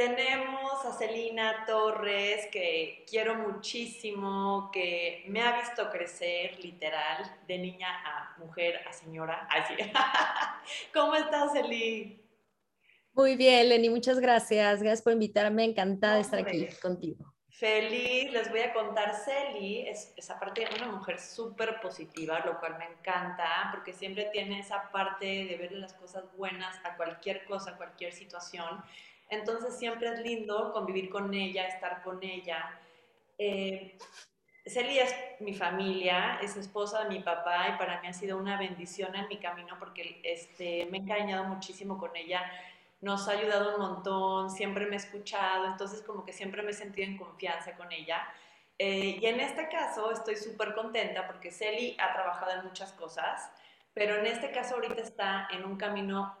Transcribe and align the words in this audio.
Tenemos 0.00 0.82
a 0.86 0.92
Celina 0.92 1.66
Torres, 1.66 2.48
que 2.50 3.04
quiero 3.06 3.34
muchísimo, 3.34 4.70
que 4.72 5.26
me 5.28 5.42
ha 5.42 5.60
visto 5.60 5.90
crecer, 5.90 6.58
literal, 6.64 7.30
de 7.46 7.58
niña 7.58 7.88
a 8.02 8.38
mujer, 8.38 8.80
a 8.88 8.94
señora. 8.94 9.46
Así. 9.50 9.74
¿Cómo 10.94 11.14
estás, 11.16 11.52
Celi? 11.52 12.18
Muy 13.12 13.36
bien, 13.36 13.68
Lenny, 13.68 13.90
muchas 13.90 14.20
gracias. 14.20 14.80
Gracias 14.82 15.02
por 15.02 15.12
invitarme. 15.12 15.64
Encantada 15.64 16.14
de 16.14 16.22
estar 16.22 16.40
aquí 16.40 16.66
contigo. 16.80 17.34
Feliz, 17.50 18.32
les 18.32 18.48
voy 18.48 18.60
a 18.60 18.72
contar, 18.72 19.14
Celi 19.14 19.86
es, 19.86 20.14
es 20.16 20.30
aparte 20.30 20.66
una 20.76 20.92
mujer 20.92 21.20
súper 21.20 21.78
positiva, 21.78 22.40
lo 22.46 22.58
cual 22.58 22.78
me 22.78 22.86
encanta, 22.86 23.68
porque 23.70 23.92
siempre 23.92 24.30
tiene 24.32 24.60
esa 24.60 24.90
parte 24.90 25.26
de 25.26 25.58
verle 25.58 25.80
las 25.80 25.92
cosas 25.92 26.24
buenas 26.38 26.74
a 26.84 26.96
cualquier 26.96 27.44
cosa, 27.44 27.72
a 27.72 27.76
cualquier 27.76 28.14
situación. 28.14 28.82
Entonces 29.30 29.78
siempre 29.78 30.08
es 30.08 30.20
lindo 30.20 30.72
convivir 30.72 31.08
con 31.08 31.32
ella, 31.32 31.66
estar 31.66 32.02
con 32.02 32.22
ella. 32.22 32.78
Eh, 33.38 33.96
Celia 34.66 35.04
es 35.04 35.40
mi 35.40 35.54
familia, 35.54 36.38
es 36.42 36.56
esposa 36.56 37.04
de 37.04 37.08
mi 37.08 37.20
papá 37.20 37.70
y 37.74 37.78
para 37.78 38.00
mí 38.00 38.08
ha 38.08 38.12
sido 38.12 38.36
una 38.36 38.58
bendición 38.58 39.14
en 39.16 39.26
mi 39.28 39.38
camino 39.38 39.76
porque 39.78 40.20
este, 40.22 40.86
me 40.90 40.98
he 40.98 41.00
engañado 41.00 41.44
muchísimo 41.44 41.98
con 41.98 42.14
ella, 42.14 42.42
nos 43.00 43.26
ha 43.28 43.32
ayudado 43.32 43.76
un 43.76 43.80
montón, 43.80 44.50
siempre 44.50 44.86
me 44.86 44.96
ha 44.96 44.98
escuchado, 44.98 45.66
entonces 45.66 46.02
como 46.02 46.24
que 46.24 46.32
siempre 46.32 46.62
me 46.62 46.70
he 46.70 46.74
sentido 46.74 47.08
en 47.08 47.16
confianza 47.16 47.74
con 47.76 47.90
ella. 47.90 48.22
Eh, 48.78 49.18
y 49.20 49.26
en 49.26 49.40
este 49.40 49.68
caso 49.68 50.10
estoy 50.10 50.36
súper 50.36 50.74
contenta 50.74 51.26
porque 51.26 51.50
Celi 51.50 51.96
ha 51.98 52.12
trabajado 52.12 52.52
en 52.52 52.66
muchas 52.66 52.92
cosas, 52.92 53.50
pero 53.94 54.16
en 54.16 54.26
este 54.26 54.50
caso 54.52 54.74
ahorita 54.74 55.00
está 55.00 55.48
en 55.50 55.64
un 55.64 55.76
camino 55.76 56.36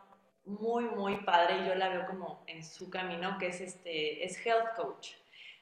muy, 0.58 0.84
muy 0.84 1.16
padre 1.24 1.62
y 1.62 1.68
yo 1.68 1.74
la 1.74 1.88
veo 1.88 2.06
como 2.06 2.42
en 2.46 2.64
su 2.64 2.90
camino, 2.90 3.38
que 3.38 3.48
es, 3.48 3.60
este, 3.60 4.24
es 4.24 4.44
health 4.44 4.74
coach. 4.76 5.12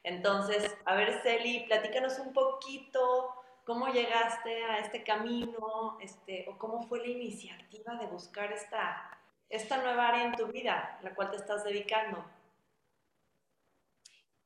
Entonces, 0.03 0.75
a 0.85 0.95
ver, 0.95 1.21
Celi, 1.23 1.65
platícanos 1.67 2.19
un 2.19 2.33
poquito 2.33 3.35
cómo 3.65 3.89
llegaste 3.89 4.65
a 4.65 4.79
este 4.79 5.05
camino, 5.05 5.99
este, 6.01 6.47
o 6.49 6.57
cómo 6.57 6.83
fue 6.83 7.01
la 7.01 7.09
iniciativa 7.09 7.97
de 7.97 8.07
buscar 8.07 8.53
esta, 8.53 9.21
esta 9.51 9.83
nueva 9.83 10.09
área 10.09 10.25
en 10.25 10.33
tu 10.33 10.47
vida, 10.47 10.99
la 11.03 11.15
cual 11.15 11.31
te 11.31 11.37
estás 11.37 11.65
dedicando. 11.65 12.25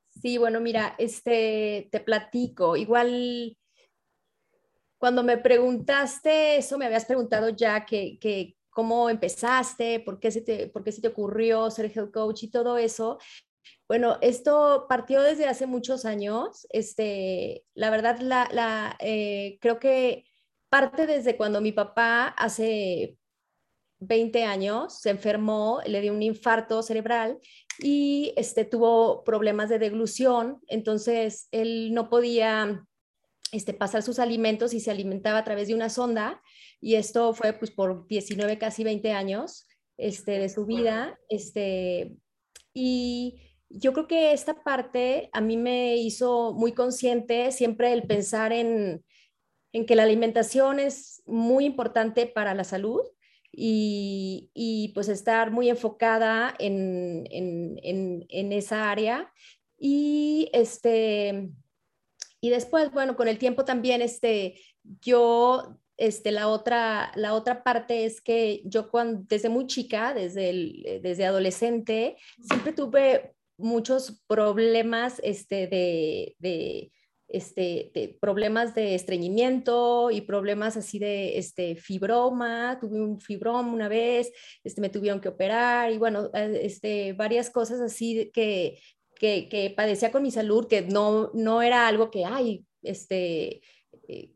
Sí, 0.08 0.38
bueno, 0.38 0.60
mira, 0.60 0.94
este, 0.98 1.88
te 1.92 2.00
platico. 2.00 2.76
Igual, 2.76 3.56
cuando 4.98 5.22
me 5.22 5.38
preguntaste 5.38 6.56
eso, 6.56 6.78
me 6.78 6.86
habías 6.86 7.04
preguntado 7.04 7.48
ya 7.50 7.84
que, 7.84 8.18
que 8.18 8.56
cómo 8.72 9.10
empezaste, 9.10 10.00
por 10.00 10.18
qué, 10.18 10.30
se 10.30 10.40
te, 10.40 10.66
por 10.68 10.82
qué 10.82 10.92
se 10.92 11.02
te 11.02 11.08
ocurrió 11.08 11.70
ser 11.70 11.92
health 11.94 12.12
coach 12.12 12.42
y 12.42 12.50
todo 12.50 12.78
eso. 12.78 13.18
Bueno, 13.86 14.16
esto 14.22 14.86
partió 14.88 15.20
desde 15.20 15.46
hace 15.46 15.66
muchos 15.66 16.04
años. 16.04 16.66
Este, 16.70 17.64
la 17.74 17.90
verdad, 17.90 18.18
la, 18.20 18.96
eh, 18.98 19.58
creo 19.60 19.78
que 19.78 20.24
parte 20.70 21.06
desde 21.06 21.36
cuando 21.36 21.60
mi 21.60 21.72
papá 21.72 22.28
hace 22.28 23.18
20 24.00 24.44
años 24.44 24.98
se 25.00 25.10
enfermó, 25.10 25.80
le 25.84 26.00
dio 26.00 26.12
un 26.12 26.22
infarto 26.22 26.82
cerebral 26.82 27.38
y 27.78 28.32
este, 28.36 28.64
tuvo 28.64 29.22
problemas 29.22 29.68
de 29.68 29.78
deglución. 29.78 30.62
Entonces, 30.66 31.48
él 31.50 31.92
no 31.92 32.08
podía 32.08 32.86
este, 33.52 33.74
pasar 33.74 34.02
sus 34.02 34.18
alimentos 34.18 34.72
y 34.72 34.80
se 34.80 34.90
alimentaba 34.90 35.38
a 35.38 35.44
través 35.44 35.68
de 35.68 35.74
una 35.74 35.90
sonda 35.90 36.42
y 36.82 36.96
esto 36.96 37.32
fue 37.32 37.52
pues 37.52 37.70
por 37.70 38.08
19, 38.08 38.58
casi 38.58 38.82
20 38.82 39.12
años 39.12 39.68
este, 39.96 40.32
de 40.32 40.48
su 40.48 40.66
vida. 40.66 41.16
Este, 41.28 42.16
y 42.74 43.40
yo 43.68 43.92
creo 43.92 44.08
que 44.08 44.32
esta 44.32 44.64
parte 44.64 45.30
a 45.32 45.40
mí 45.40 45.56
me 45.56 45.96
hizo 45.96 46.52
muy 46.54 46.72
consciente 46.72 47.52
siempre 47.52 47.92
el 47.92 48.02
pensar 48.02 48.52
en, 48.52 49.04
en 49.72 49.86
que 49.86 49.94
la 49.94 50.02
alimentación 50.02 50.80
es 50.80 51.22
muy 51.24 51.66
importante 51.66 52.26
para 52.26 52.52
la 52.52 52.64
salud 52.64 53.02
y, 53.52 54.50
y 54.52 54.88
pues 54.88 55.08
estar 55.08 55.52
muy 55.52 55.70
enfocada 55.70 56.52
en, 56.58 57.28
en, 57.30 58.26
en, 58.28 58.52
esa 58.52 58.90
área. 58.90 59.32
Y, 59.78 60.50
este, 60.52 61.48
y 62.40 62.50
después, 62.50 62.90
bueno, 62.90 63.14
con 63.14 63.28
el 63.28 63.38
tiempo 63.38 63.64
también, 63.64 64.02
este, 64.02 64.58
yo 65.00 65.78
este, 66.02 66.32
la, 66.32 66.48
otra, 66.48 67.12
la 67.14 67.32
otra 67.32 67.62
parte 67.62 68.04
es 68.04 68.20
que 68.20 68.60
yo 68.64 68.90
cuando, 68.90 69.22
desde 69.28 69.48
muy 69.48 69.68
chica, 69.68 70.12
desde, 70.12 70.50
el, 70.50 71.00
desde 71.00 71.26
adolescente, 71.26 72.16
siempre 72.40 72.72
tuve 72.72 73.36
muchos 73.56 74.20
problemas 74.26 75.20
este, 75.22 75.68
de, 75.68 76.34
de, 76.40 76.90
este, 77.28 77.92
de 77.94 78.18
problemas 78.20 78.74
de 78.74 78.96
estreñimiento 78.96 80.10
y 80.10 80.22
problemas 80.22 80.76
así 80.76 80.98
de 80.98 81.38
este, 81.38 81.76
fibroma. 81.76 82.78
Tuve 82.80 83.00
un 83.00 83.20
fibroma 83.20 83.72
una 83.72 83.86
vez, 83.86 84.32
este, 84.64 84.80
me 84.80 84.90
tuvieron 84.90 85.20
que 85.20 85.28
operar 85.28 85.92
y 85.92 85.98
bueno, 85.98 86.30
eh, 86.34 86.62
este, 86.64 87.12
varias 87.12 87.48
cosas 87.48 87.80
así 87.80 88.28
que, 88.34 88.80
que, 89.14 89.48
que 89.48 89.70
padecía 89.70 90.10
con 90.10 90.24
mi 90.24 90.32
salud, 90.32 90.66
que 90.66 90.82
no, 90.82 91.30
no 91.32 91.62
era 91.62 91.86
algo 91.86 92.10
que, 92.10 92.24
ay, 92.24 92.64
este... 92.82 93.60
Eh, 94.08 94.32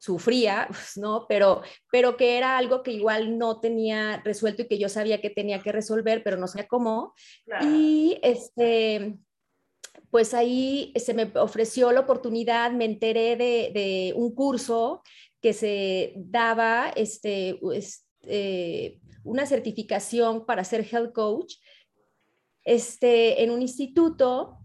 sufría, 0.00 0.66
pues, 0.68 0.96
¿no? 0.96 1.26
Pero, 1.28 1.62
pero 1.92 2.16
que 2.16 2.36
era 2.36 2.58
algo 2.58 2.82
que 2.82 2.92
igual 2.92 3.38
no 3.38 3.60
tenía 3.60 4.20
resuelto 4.24 4.62
y 4.62 4.66
que 4.66 4.78
yo 4.78 4.88
sabía 4.88 5.20
que 5.20 5.30
tenía 5.30 5.62
que 5.62 5.72
resolver, 5.72 6.22
pero 6.24 6.36
no 6.36 6.48
sé 6.48 6.66
cómo. 6.66 7.14
Y 7.62 8.18
este, 8.22 9.18
pues 10.10 10.34
ahí 10.34 10.92
se 10.96 11.14
me 11.14 11.30
ofreció 11.36 11.92
la 11.92 12.00
oportunidad, 12.00 12.72
me 12.72 12.86
enteré 12.86 13.36
de, 13.36 14.12
un 14.16 14.34
curso 14.34 15.02
que 15.40 15.52
se 15.52 16.14
daba, 16.16 16.90
este, 16.96 17.60
este, 17.72 19.00
una 19.22 19.46
certificación 19.46 20.44
para 20.46 20.64
ser 20.64 20.86
health 20.90 21.12
coach, 21.12 21.54
este, 22.64 23.42
en 23.42 23.50
un 23.50 23.62
instituto 23.62 24.58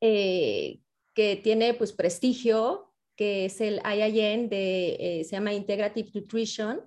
eh, 0.00 0.80
que 1.14 1.36
tiene 1.36 1.74
pues 1.74 1.92
prestigio 1.92 2.91
que 3.22 3.44
es 3.44 3.60
el 3.60 3.80
IIN, 3.84 4.48
de, 4.48 4.96
eh, 4.98 5.24
se 5.24 5.36
llama 5.36 5.52
Integrative 5.52 6.10
Nutrition. 6.12 6.80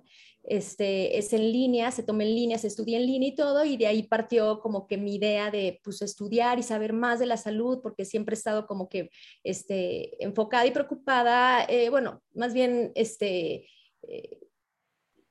Este, 0.44 1.16
es 1.16 1.32
en 1.32 1.50
línea, 1.50 1.90
se 1.90 2.02
toma 2.02 2.24
en 2.24 2.34
línea, 2.34 2.58
se 2.58 2.66
estudia 2.66 2.98
en 2.98 3.06
línea 3.06 3.30
y 3.30 3.34
todo, 3.34 3.64
y 3.64 3.78
de 3.78 3.86
ahí 3.86 4.02
partió 4.02 4.60
como 4.60 4.86
que 4.86 4.98
mi 4.98 5.14
idea 5.14 5.50
de 5.50 5.80
pues, 5.82 6.02
estudiar 6.02 6.58
y 6.58 6.62
saber 6.62 6.92
más 6.92 7.18
de 7.18 7.26
la 7.26 7.38
salud, 7.38 7.80
porque 7.82 8.04
siempre 8.04 8.34
he 8.34 8.38
estado 8.38 8.66
como 8.66 8.90
que 8.90 9.08
este, 9.44 10.22
enfocada 10.22 10.66
y 10.66 10.72
preocupada, 10.72 11.64
eh, 11.64 11.88
bueno, 11.88 12.22
más 12.34 12.52
bien 12.52 12.92
este, 12.94 13.66
eh, 14.02 14.38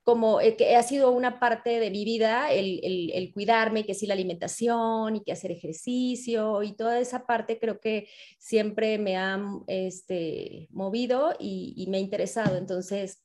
como 0.06 0.40
eh, 0.40 0.56
que 0.56 0.76
ha 0.76 0.84
sido 0.84 1.12
una 1.12 1.40
parte 1.40 1.80
de 1.80 1.90
mi 1.90 2.06
vida 2.06 2.52
el, 2.52 2.80
el, 3.12 3.34
cuidarme, 3.34 3.88
que 3.88 3.96
sí 3.96 4.06
la 4.06 4.14
alimentación 4.14 5.16
y 5.16 5.24
que 5.24 5.32
hacer 5.32 5.52
ejercicio 5.52 6.62
y 6.62 6.74
toda 6.74 7.00
esa 7.00 7.26
parte 7.26 7.58
creo 7.60 7.80
que 7.80 8.08
siempre 8.38 9.00
me 9.00 9.18
ha 9.18 9.40
este, 9.66 10.68
movido 10.70 11.36
y, 11.40 11.88
me 11.90 11.98
ha 11.98 12.00
interesado. 12.00 12.56
Entonces, 12.56 13.24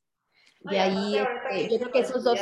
de 0.61 0.81
ahí, 0.81 1.19
este, 1.19 1.69
yo 1.69 1.79
creo 1.81 1.93
que 1.93 2.01
esos 2.01 2.25
dos... 2.25 2.41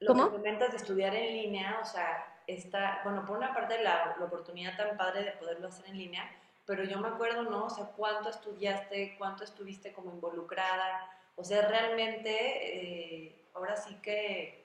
Lo 0.00 0.08
¿Cómo? 0.08 0.30
que 0.30 0.36
comentas 0.38 0.72
de 0.72 0.78
estudiar 0.78 1.14
en 1.14 1.32
línea, 1.32 1.78
o 1.80 1.84
sea, 1.84 2.42
está, 2.48 3.00
bueno, 3.04 3.24
por 3.24 3.36
una 3.36 3.54
parte 3.54 3.80
la, 3.80 4.16
la 4.18 4.24
oportunidad 4.24 4.76
tan 4.76 4.96
padre 4.96 5.22
de 5.22 5.32
poderlo 5.32 5.68
hacer 5.68 5.86
en 5.86 5.98
línea, 5.98 6.24
pero 6.66 6.82
yo 6.82 6.98
me 6.98 7.08
acuerdo, 7.08 7.44
¿no? 7.44 7.66
O 7.66 7.70
sea, 7.70 7.84
cuánto 7.96 8.30
estudiaste, 8.30 9.14
cuánto 9.18 9.44
estuviste 9.44 9.92
como 9.92 10.10
involucrada, 10.10 11.08
o 11.40 11.44
sea, 11.44 11.66
realmente, 11.66 12.30
eh, 12.32 13.46
ahora 13.54 13.76
sí 13.76 13.96
que 14.02 14.60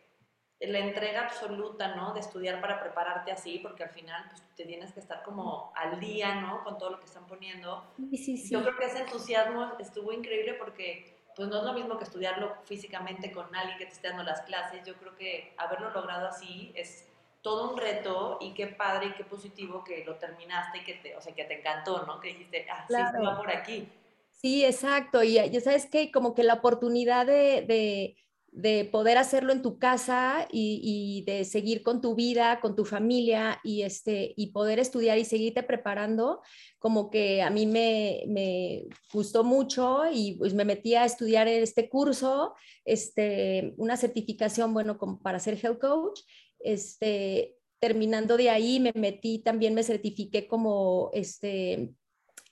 la 0.59 0.79
entrega 0.79 1.21
absoluta, 1.21 1.95
¿no? 1.95 2.13
De 2.13 2.19
estudiar 2.19 2.59
para 2.59 2.81
prepararte 2.81 3.31
así, 3.31 3.59
porque 3.59 3.83
al 3.83 3.89
final 3.91 4.25
pues, 4.29 4.43
te 4.55 4.65
tienes 4.65 4.91
que 4.93 4.99
estar 4.99 5.23
como 5.23 5.71
al 5.75 5.99
día, 5.99 6.35
¿no? 6.35 6.63
Con 6.63 6.77
todo 6.77 6.91
lo 6.91 6.99
que 6.99 7.05
están 7.05 7.25
poniendo. 7.27 7.85
Sí, 7.95 8.17
sí, 8.17 8.37
sí. 8.37 8.53
Yo 8.53 8.61
creo 8.61 8.77
que 8.77 8.85
ese 8.85 8.99
entusiasmo 8.99 9.73
estuvo 9.79 10.11
increíble 10.11 10.53
porque 10.55 11.15
pues 11.35 11.49
no 11.49 11.59
es 11.59 11.63
lo 11.63 11.73
mismo 11.73 11.97
que 11.97 12.05
estudiarlo 12.05 12.55
físicamente 12.63 13.31
con 13.31 13.53
alguien 13.53 13.77
que 13.77 13.85
te 13.85 13.91
esté 13.91 14.07
dando 14.07 14.23
las 14.23 14.41
clases. 14.41 14.85
Yo 14.85 14.95
creo 14.95 15.15
que 15.15 15.53
haberlo 15.57 15.89
logrado 15.91 16.27
así 16.27 16.71
es 16.75 17.07
todo 17.41 17.71
un 17.71 17.77
reto 17.77 18.37
y 18.41 18.53
qué 18.53 18.67
padre 18.67 19.07
y 19.07 19.11
qué 19.11 19.23
positivo 19.23 19.83
que 19.83 20.03
lo 20.05 20.15
terminaste 20.15 20.79
y 20.79 20.83
que 20.83 20.93
te, 20.95 21.15
o 21.15 21.21
sea, 21.21 21.35
que 21.35 21.43
te 21.43 21.59
encantó, 21.59 22.05
¿no? 22.05 22.19
Que 22.19 22.29
dijiste, 22.29 22.65
ah, 22.71 22.85
sí, 22.87 22.95
sí, 22.95 23.23
va 23.23 23.37
por 23.37 23.51
aquí. 23.51 23.87
Sí, 24.35 24.63
exacto. 24.63 25.23
Y 25.23 25.33
ya 25.33 25.61
sabes 25.61 25.87
que 25.87 26.11
como 26.11 26.35
que 26.35 26.43
la 26.43 26.55
oportunidad 26.55 27.25
de, 27.25 28.15
poder 28.91 29.17
hacerlo 29.17 29.51
en 29.51 29.61
tu 29.61 29.79
casa 29.79 30.47
y, 30.51 31.23
de 31.25 31.45
seguir 31.45 31.83
con 31.83 32.01
tu 32.01 32.15
vida, 32.15 32.59
con 32.61 32.75
tu 32.75 32.85
familia 32.85 33.59
y, 33.63 33.81
este, 33.81 34.33
y 34.37 34.51
poder 34.51 34.79
estudiar 34.79 35.17
y 35.17 35.25
seguirte 35.25 35.63
preparando, 35.63 36.41
como 36.79 37.09
que 37.09 37.41
a 37.41 37.49
mí 37.49 37.65
me, 37.65 38.85
gustó 39.11 39.43
mucho 39.43 40.03
y 40.11 40.33
pues 40.33 40.53
me 40.53 40.65
metí 40.65 40.95
a 40.95 41.05
estudiar 41.05 41.47
este 41.47 41.89
curso, 41.89 42.53
este, 42.85 43.73
una 43.77 43.97
certificación, 43.97 44.73
bueno, 44.73 44.97
como 44.97 45.19
para 45.21 45.39
ser 45.39 45.57
health 45.61 45.79
coach. 45.79 46.21
Este, 46.59 47.55
terminando 47.79 48.37
de 48.37 48.49
ahí 48.49 48.79
me 48.79 48.91
metí, 48.95 49.39
también 49.39 49.73
me 49.73 49.83
certifiqué 49.83 50.47
como 50.47 51.11
este, 51.13 51.93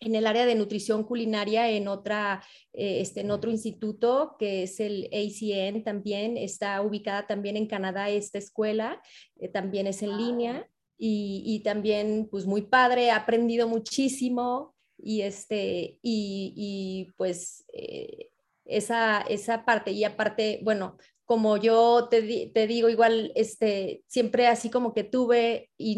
en 0.06 0.16
el 0.16 0.28
área 0.28 0.46
de 0.46 0.56
nutrición 0.56 1.04
culinaria 1.04 1.70
en, 1.70 1.88
otra, 1.88 2.44
eh, 2.74 3.02
este, 3.02 3.22
en 3.22 3.32
otro 3.32 3.52
instituto 3.52 4.36
que 4.38 4.64
es 4.64 4.80
el 4.80 5.10
ACN 5.12 5.84
también, 5.84 6.38
está 6.38 6.82
ubicada 6.82 7.28
también 7.28 7.58
en 7.58 7.68
Canadá 7.68 8.10
esta 8.10 8.38
escuela, 8.38 9.02
eh, 9.40 9.50
también 9.50 9.88
es 9.88 10.02
en 10.02 10.12
ah. 10.12 10.18
línea 10.18 10.70
y, 10.98 11.62
también 11.64 12.30
pues 12.32 12.46
muy 12.46 12.62
padre, 12.62 13.06
he 13.06 13.12
aprendido 13.12 13.68
muchísimo 13.68 14.74
y, 14.98 15.22
este, 15.22 16.00
y, 16.02 17.10
pues 17.18 17.66
eh, 17.74 18.30
esa, 18.64 19.22
esa 19.22 19.66
parte 19.66 19.92
y 19.92 20.06
aparte, 20.06 20.62
bueno, 20.64 20.98
como 21.26 21.58
yo 21.58 22.08
te, 22.10 22.52
te, 22.54 22.68
digo, 22.68 22.90
igual, 22.90 23.32
este, 23.36 24.04
siempre 24.08 24.48
así 24.48 24.70
como 24.70 24.94
que 24.94 25.04
tuve 25.04 25.72
y 25.78 25.98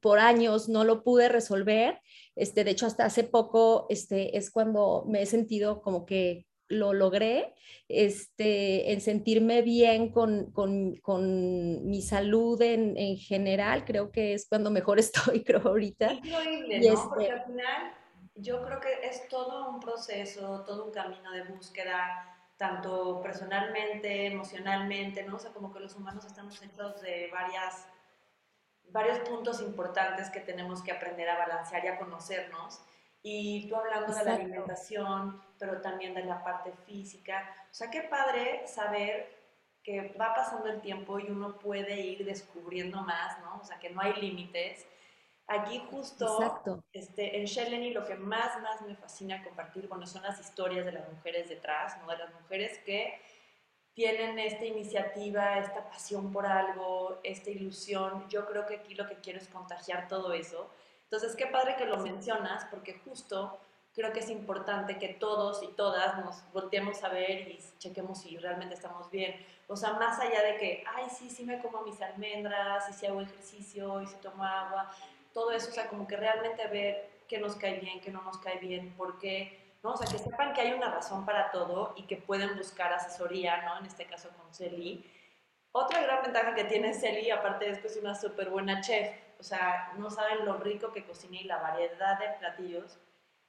por 0.00 0.18
años 0.18 0.68
no 0.68 0.84
lo 0.84 1.02
pude 1.02 1.28
resolver. 1.28 2.00
Este, 2.36 2.62
de 2.62 2.70
hecho, 2.70 2.86
hasta 2.86 3.04
hace 3.04 3.24
poco 3.24 3.86
este, 3.88 4.36
es 4.36 4.50
cuando 4.50 5.04
me 5.08 5.22
he 5.22 5.26
sentido 5.26 5.82
como 5.82 6.06
que 6.06 6.46
lo 6.68 6.92
logré, 6.92 7.54
este, 7.88 8.92
en 8.92 9.00
sentirme 9.00 9.62
bien 9.62 10.10
con, 10.10 10.50
con, 10.52 10.96
con 10.96 11.86
mi 11.86 12.02
salud 12.02 12.60
en, 12.60 12.96
en, 12.96 13.16
general, 13.16 13.84
creo 13.84 14.10
que 14.10 14.34
es 14.34 14.48
cuando 14.48 14.70
mejor 14.70 14.98
estoy, 15.00 15.42
creo, 15.44 15.62
ahorita. 15.62 16.12
Increíble, 16.12 16.80
¿no? 16.80 16.94
Este 16.94 17.08
Porque 17.08 17.30
al 17.30 17.44
final 17.44 17.94
yo 18.34 18.62
creo 18.64 18.80
que 18.80 19.06
es 19.06 19.28
todo 19.28 19.70
un 19.70 19.80
proceso, 19.80 20.62
todo 20.66 20.86
un 20.86 20.92
camino 20.92 21.32
de 21.32 21.44
búsqueda 21.44 22.32
tanto 22.56 23.20
personalmente, 23.22 24.26
emocionalmente, 24.26 25.22
¿no? 25.24 25.36
O 25.36 25.38
sea, 25.38 25.52
como 25.52 25.72
que 25.72 25.80
los 25.80 25.94
humanos 25.94 26.24
estamos 26.24 26.60
hechos 26.62 27.00
de 27.02 27.28
varias, 27.32 27.86
varios 28.90 29.18
puntos 29.20 29.60
importantes 29.60 30.30
que 30.30 30.40
tenemos 30.40 30.82
que 30.82 30.92
aprender 30.92 31.28
a 31.28 31.38
balancear 31.38 31.84
y 31.84 31.88
a 31.88 31.98
conocernos. 31.98 32.80
Y 33.22 33.68
tú 33.68 33.76
hablando 33.76 34.14
de 34.14 34.24
la 34.24 34.34
alimentación, 34.34 35.42
pero 35.58 35.80
también 35.80 36.14
de 36.14 36.24
la 36.24 36.44
parte 36.44 36.72
física. 36.86 37.44
O 37.70 37.74
sea, 37.74 37.90
qué 37.90 38.02
padre 38.02 38.66
saber 38.66 39.34
que 39.82 40.14
va 40.20 40.34
pasando 40.34 40.68
el 40.68 40.80
tiempo 40.80 41.18
y 41.18 41.30
uno 41.30 41.58
puede 41.58 42.00
ir 42.00 42.24
descubriendo 42.24 43.02
más, 43.02 43.38
¿no? 43.40 43.60
O 43.60 43.64
sea, 43.64 43.78
que 43.78 43.90
no 43.90 44.00
hay 44.00 44.14
límites 44.14 44.86
Aquí 45.48 45.80
justo 45.90 46.60
este, 46.92 47.38
en 47.38 47.44
Sheleni 47.44 47.92
lo 47.92 48.04
que 48.04 48.16
más, 48.16 48.60
más 48.62 48.82
me 48.82 48.96
fascina 48.96 49.44
compartir, 49.44 49.86
bueno, 49.86 50.04
son 50.04 50.22
las 50.22 50.40
historias 50.40 50.84
de 50.84 50.90
las 50.90 51.08
mujeres 51.12 51.48
detrás, 51.48 51.96
¿no? 52.02 52.10
De 52.10 52.18
las 52.18 52.34
mujeres 52.34 52.78
que 52.84 53.20
tienen 53.96 54.38
esta 54.38 54.66
iniciativa, 54.66 55.58
esta 55.58 55.88
pasión 55.88 56.30
por 56.30 56.46
algo, 56.46 57.18
esta 57.22 57.48
ilusión. 57.48 58.28
Yo 58.28 58.44
creo 58.44 58.66
que 58.66 58.74
aquí 58.76 58.94
lo 58.94 59.08
que 59.08 59.16
quiero 59.16 59.38
es 59.38 59.48
contagiar 59.48 60.06
todo 60.06 60.34
eso. 60.34 60.70
Entonces, 61.04 61.34
qué 61.34 61.46
padre 61.46 61.76
que 61.76 61.86
lo 61.86 61.96
mencionas, 61.96 62.66
porque 62.66 63.00
justo 63.06 63.58
creo 63.94 64.12
que 64.12 64.20
es 64.20 64.28
importante 64.28 64.98
que 64.98 65.08
todos 65.14 65.62
y 65.62 65.68
todas 65.68 66.22
nos 66.22 66.44
volteemos 66.52 67.02
a 67.04 67.08
ver 67.08 67.48
y 67.48 67.58
chequemos 67.78 68.20
si 68.20 68.36
realmente 68.36 68.74
estamos 68.74 69.10
bien. 69.10 69.34
O 69.66 69.76
sea, 69.76 69.94
más 69.94 70.20
allá 70.20 70.42
de 70.42 70.58
que, 70.58 70.84
ay, 70.94 71.06
sí, 71.08 71.30
sí 71.30 71.44
me 71.44 71.62
como 71.62 71.80
mis 71.80 71.98
almendras, 72.02 72.90
y 72.90 72.92
si 72.92 73.06
hago 73.06 73.22
ejercicio, 73.22 74.02
y 74.02 74.06
si 74.06 74.16
tomo 74.16 74.44
agua, 74.44 74.94
todo 75.32 75.52
eso, 75.52 75.70
o 75.70 75.72
sea, 75.72 75.88
como 75.88 76.06
que 76.06 76.18
realmente 76.18 76.66
ver 76.66 77.08
qué 77.26 77.38
nos 77.38 77.56
cae 77.56 77.80
bien, 77.80 78.02
qué 78.02 78.10
no 78.10 78.20
nos 78.20 78.36
cae 78.36 78.58
bien, 78.58 78.92
por 78.92 79.18
qué, 79.18 79.65
¿no? 79.86 79.92
O 79.92 79.96
sea, 79.96 80.08
que 80.10 80.18
sepan 80.18 80.52
que 80.52 80.62
hay 80.62 80.72
una 80.72 80.90
razón 80.90 81.24
para 81.24 81.50
todo 81.52 81.94
y 81.96 82.02
que 82.02 82.16
pueden 82.16 82.56
buscar 82.56 82.92
asesoría, 82.92 83.62
¿no? 83.62 83.78
En 83.78 83.86
este 83.86 84.04
caso 84.06 84.28
con 84.36 84.52
Celi. 84.52 85.08
Otra 85.70 86.02
gran 86.02 86.22
ventaja 86.22 86.54
que 86.54 86.64
tiene 86.64 86.92
Celi, 86.92 87.30
aparte 87.30 87.70
es 87.70 87.78
que 87.78 87.86
es 87.86 87.96
una 87.96 88.14
súper 88.14 88.50
buena 88.50 88.80
chef, 88.80 89.14
o 89.38 89.42
sea, 89.42 89.92
no 89.98 90.10
saben 90.10 90.44
lo 90.44 90.56
rico 90.56 90.92
que 90.92 91.04
cocina 91.04 91.36
y 91.36 91.44
la 91.44 91.58
variedad 91.58 92.18
de 92.18 92.38
platillos. 92.38 92.98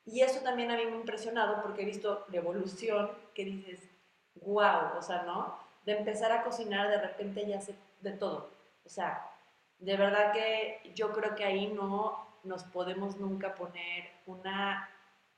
Y 0.05 0.21
eso 0.21 0.41
también 0.41 0.69
a 0.69 0.77
mí 0.77 0.85
me 0.85 0.91
ha 0.91 0.95
impresionado 0.95 1.61
porque 1.61 1.81
he 1.81 1.85
visto 1.85 2.25
la 2.29 2.37
evolución 2.37 3.11
que 3.33 3.43
dices, 3.43 3.89
wow, 4.35 4.97
o 4.97 5.01
sea, 5.01 5.23
¿no? 5.23 5.57
De 5.85 5.97
empezar 5.97 6.31
a 6.31 6.43
cocinar, 6.43 6.89
de 6.89 7.01
repente 7.01 7.47
ya 7.47 7.59
sé 7.61 7.75
de 8.01 8.11
todo. 8.11 8.51
O 8.85 8.89
sea, 8.89 9.31
de 9.79 9.97
verdad 9.97 10.31
que 10.33 10.91
yo 10.93 11.11
creo 11.13 11.33
que 11.33 11.45
ahí 11.45 11.67
no 11.67 12.39
nos 12.43 12.63
podemos 12.63 13.17
nunca 13.17 13.55
poner 13.55 14.11
una, 14.25 14.89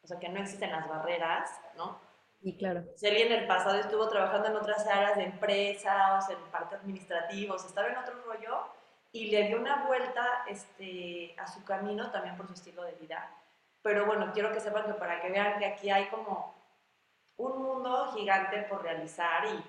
o 0.03 0.07
sea, 0.07 0.19
que 0.19 0.29
no 0.29 0.39
existen 0.39 0.71
las 0.71 0.87
barreras, 0.87 1.49
¿no? 1.75 1.99
Y 2.41 2.57
claro. 2.57 2.83
Celia 2.95 3.25
en 3.25 3.31
el 3.33 3.47
pasado 3.47 3.77
estuvo 3.79 4.07
trabajando 4.07 4.47
en 4.47 4.55
otras 4.55 4.87
áreas 4.87 5.17
de 5.17 5.25
empresas, 5.25 6.29
en 6.29 6.39
parte 6.51 6.75
administrativos, 6.75 7.65
estaba 7.65 7.89
en 7.89 7.97
otro 7.97 8.21
rollo 8.23 8.65
y 9.11 9.31
le 9.31 9.47
dio 9.47 9.59
una 9.59 9.85
vuelta 9.87 10.45
este, 10.47 11.35
a 11.37 11.47
su 11.47 11.63
camino 11.65 12.11
también 12.11 12.37
por 12.37 12.47
su 12.47 12.53
estilo 12.53 12.83
de 12.83 12.93
vida. 12.93 13.29
Pero 13.81 14.05
bueno, 14.05 14.31
quiero 14.33 14.53
que 14.53 14.59
sepan 14.59 14.85
que 14.85 14.93
para 14.93 15.21
que 15.21 15.29
vean 15.29 15.59
que 15.59 15.65
aquí 15.65 15.89
hay 15.89 16.07
como 16.07 16.55
un 17.37 17.61
mundo 17.61 18.13
gigante 18.13 18.61
por 18.63 18.83
realizar 18.83 19.45
y 19.45 19.63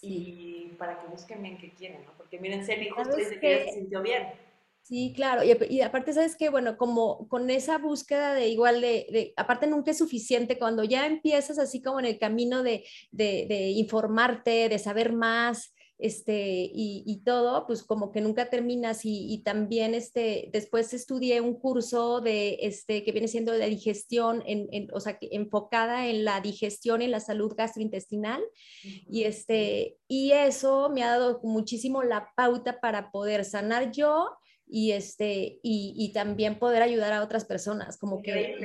y 0.00 0.74
para 0.78 0.98
que 0.98 1.06
busquen 1.06 1.42
bien 1.42 1.58
qué 1.58 1.70
quieren, 1.70 2.04
¿no? 2.04 2.12
Porque 2.16 2.38
miren, 2.38 2.64
Celi 2.64 2.88
justo 2.88 3.14
dice 3.14 3.38
que, 3.38 3.64
se 3.64 3.72
sintió 3.72 4.00
bien. 4.02 4.32
Sí, 4.82 5.12
claro, 5.14 5.42
y, 5.44 5.80
aparte, 5.80 6.12
¿sabes 6.12 6.36
qué? 6.36 6.48
Bueno, 6.48 6.76
como 6.76 7.28
con 7.28 7.48
esa 7.50 7.78
búsqueda 7.78 8.34
de 8.34 8.48
igual 8.48 8.80
de, 8.80 9.32
aparte 9.36 9.66
nunca 9.66 9.92
es 9.92 9.98
suficiente, 9.98 10.58
cuando 10.58 10.82
ya 10.82 11.06
empiezas 11.06 11.58
así 11.58 11.80
como 11.80 12.00
en 12.00 12.06
el 12.06 12.18
camino 12.18 12.62
de, 12.62 12.84
de, 13.12 13.46
de 13.48 13.70
informarte, 13.70 14.68
de 14.68 14.78
saber 14.78 15.12
más, 15.12 15.72
este, 16.02 16.68
y, 16.74 17.22
todo, 17.24 17.64
pues 17.64 17.84
como 17.84 18.10
que 18.10 18.20
nunca 18.20 18.50
terminas 18.50 19.02
y, 19.04 19.40
también 19.44 19.94
este, 19.94 20.50
después 20.52 20.92
estudié 20.94 21.40
un 21.40 21.54
curso 21.54 22.20
de, 22.20 22.58
este, 22.62 23.04
que 23.04 23.12
viene 23.12 23.28
siendo 23.28 23.52
de 23.52 23.68
digestión, 23.68 24.42
en, 24.44 24.88
o 24.92 24.98
sea, 24.98 25.16
enfocada 25.20 26.08
en 26.08 26.24
la 26.24 26.40
digestión 26.40 27.02
y 27.02 27.06
la 27.06 27.20
salud 27.20 27.54
gastrointestinal 27.56 28.42
y, 28.82 29.22
este, 29.22 29.96
y 30.08 30.32
eso 30.32 30.90
me 30.90 31.04
ha 31.04 31.10
dado 31.10 31.40
muchísimo 31.44 32.02
la 32.02 32.32
pauta 32.34 32.80
para 32.80 33.12
poder 33.12 33.44
sanar 33.44 33.92
yo 33.92 34.28
y, 34.74 34.92
este, 34.92 35.60
y, 35.62 36.12
también 36.14 36.58
poder 36.58 36.80
ayudar 36.80 37.12
a 37.12 37.22
otras 37.22 37.44
personas, 37.44 37.98
como 37.98 38.22
que 38.22 38.56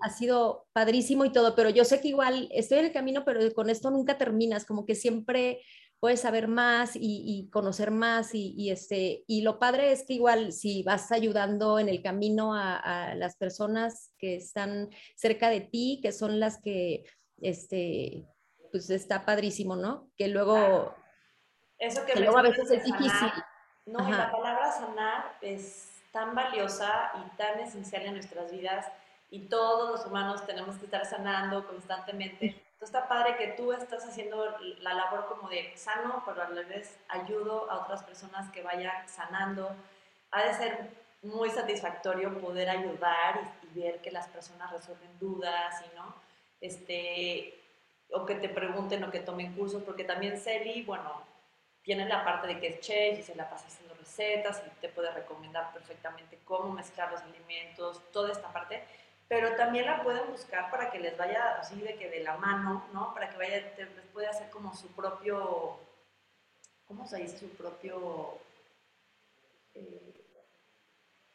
ha 0.00 0.10
sido 0.10 0.66
padrísimo 0.72 1.24
y 1.24 1.30
todo, 1.30 1.54
pero 1.54 1.70
yo 1.70 1.84
sé 1.84 2.00
que 2.00 2.08
igual 2.08 2.48
estoy 2.50 2.80
en 2.80 2.86
el 2.86 2.92
camino, 2.92 3.24
pero 3.24 3.40
con 3.54 3.70
esto 3.70 3.88
nunca 3.92 4.18
terminas, 4.18 4.66
como 4.66 4.84
que 4.84 4.96
siempre 4.96 5.60
puedes 6.00 6.18
saber 6.18 6.48
más 6.48 6.96
y, 6.96 7.48
conocer 7.52 7.92
más 7.92 8.34
y, 8.34 8.70
este, 8.70 9.22
y 9.28 9.42
lo 9.42 9.60
padre 9.60 9.92
es 9.92 10.04
que 10.04 10.14
igual 10.14 10.52
si 10.52 10.82
vas 10.82 11.12
ayudando 11.12 11.78
en 11.78 11.88
el 11.88 12.02
camino 12.02 12.56
a, 12.56 13.14
las 13.14 13.36
personas 13.36 14.12
que 14.18 14.34
están 14.34 14.90
cerca 15.14 15.48
de 15.48 15.60
ti, 15.60 16.00
que 16.02 16.10
son 16.10 16.40
las 16.40 16.60
que, 16.60 17.04
este, 17.40 18.26
pues 18.72 18.90
está 18.90 19.24
padrísimo, 19.24 19.76
¿no? 19.76 20.10
Que 20.16 20.26
luego, 20.26 20.92
Eso 21.78 22.04
que, 22.04 22.18
luego 22.18 22.38
a 22.38 22.42
veces 22.42 22.68
es 22.68 22.82
difícil. 22.82 23.30
No, 23.86 24.08
y 24.08 24.12
la 24.12 24.30
palabra 24.30 24.70
sanar 24.72 25.36
es 25.40 26.00
tan 26.12 26.34
valiosa 26.34 27.12
y 27.24 27.36
tan 27.36 27.58
esencial 27.60 28.02
en 28.02 28.14
nuestras 28.14 28.52
vidas 28.52 28.86
y 29.30 29.48
todos 29.48 29.90
los 29.90 30.06
humanos 30.06 30.44
tenemos 30.46 30.76
que 30.76 30.84
estar 30.84 31.04
sanando 31.06 31.66
constantemente. 31.66 32.62
Está 32.80 33.08
padre 33.08 33.36
que 33.36 33.48
tú 33.56 33.72
estás 33.72 34.04
haciendo 34.04 34.58
la 34.80 34.92
labor 34.92 35.26
como 35.26 35.48
de 35.48 35.72
sano, 35.76 36.22
pero 36.26 36.42
a 36.42 36.48
la 36.50 36.62
vez 36.62 36.98
ayudo 37.08 37.70
a 37.70 37.78
otras 37.78 38.02
personas 38.02 38.50
que 38.50 38.62
vayan 38.62 39.08
sanando. 39.08 39.74
Ha 40.32 40.42
de 40.42 40.54
ser 40.54 40.90
muy 41.22 41.48
satisfactorio 41.50 42.40
poder 42.40 42.68
ayudar 42.68 43.54
y, 43.62 43.78
ver 43.78 44.02
que 44.02 44.10
las 44.10 44.28
personas 44.28 44.70
resuelven 44.70 45.18
dudas 45.18 45.82
y 45.86 45.96
no, 45.96 46.14
este, 46.60 47.58
o 48.12 48.26
que 48.26 48.34
te 48.34 48.48
pregunten 48.48 49.02
o 49.04 49.10
que 49.10 49.20
tomen 49.20 49.54
cursos, 49.54 49.82
porque 49.82 50.04
también 50.04 50.38
Celi, 50.38 50.82
bueno, 50.82 51.22
tiene 51.82 52.08
la 52.08 52.24
parte 52.24 52.46
de 52.46 52.60
que 52.60 52.68
es 52.68 52.80
chef 52.80 53.18
y 53.18 53.22
se 53.22 53.34
la 53.34 53.50
pasa 53.50 53.66
haciendo 53.66 53.94
recetas 53.94 54.62
y 54.66 54.70
te 54.80 54.88
puede 54.88 55.10
recomendar 55.12 55.72
perfectamente 55.72 56.38
cómo 56.44 56.72
mezclar 56.72 57.10
los 57.10 57.22
alimentos, 57.22 58.00
toda 58.12 58.32
esta 58.32 58.52
parte 58.52 58.82
pero 59.32 59.56
también 59.56 59.86
la 59.86 60.02
pueden 60.02 60.30
buscar 60.30 60.70
para 60.70 60.90
que 60.90 60.98
les 60.98 61.16
vaya 61.16 61.56
así 61.58 61.80
de 61.80 61.94
que 61.94 62.10
de 62.10 62.22
la 62.22 62.36
mano, 62.36 62.84
¿no? 62.92 63.14
Para 63.14 63.30
que 63.30 63.38
vaya, 63.38 63.72
les 63.78 64.06
pueda 64.12 64.28
hacer 64.28 64.50
como 64.50 64.74
su 64.74 64.88
propio, 64.88 65.78
¿cómo 66.84 67.06
se 67.06 67.16
dice? 67.16 67.38
Su 67.38 67.48
propio... 67.56 68.38
Eh, 69.72 70.21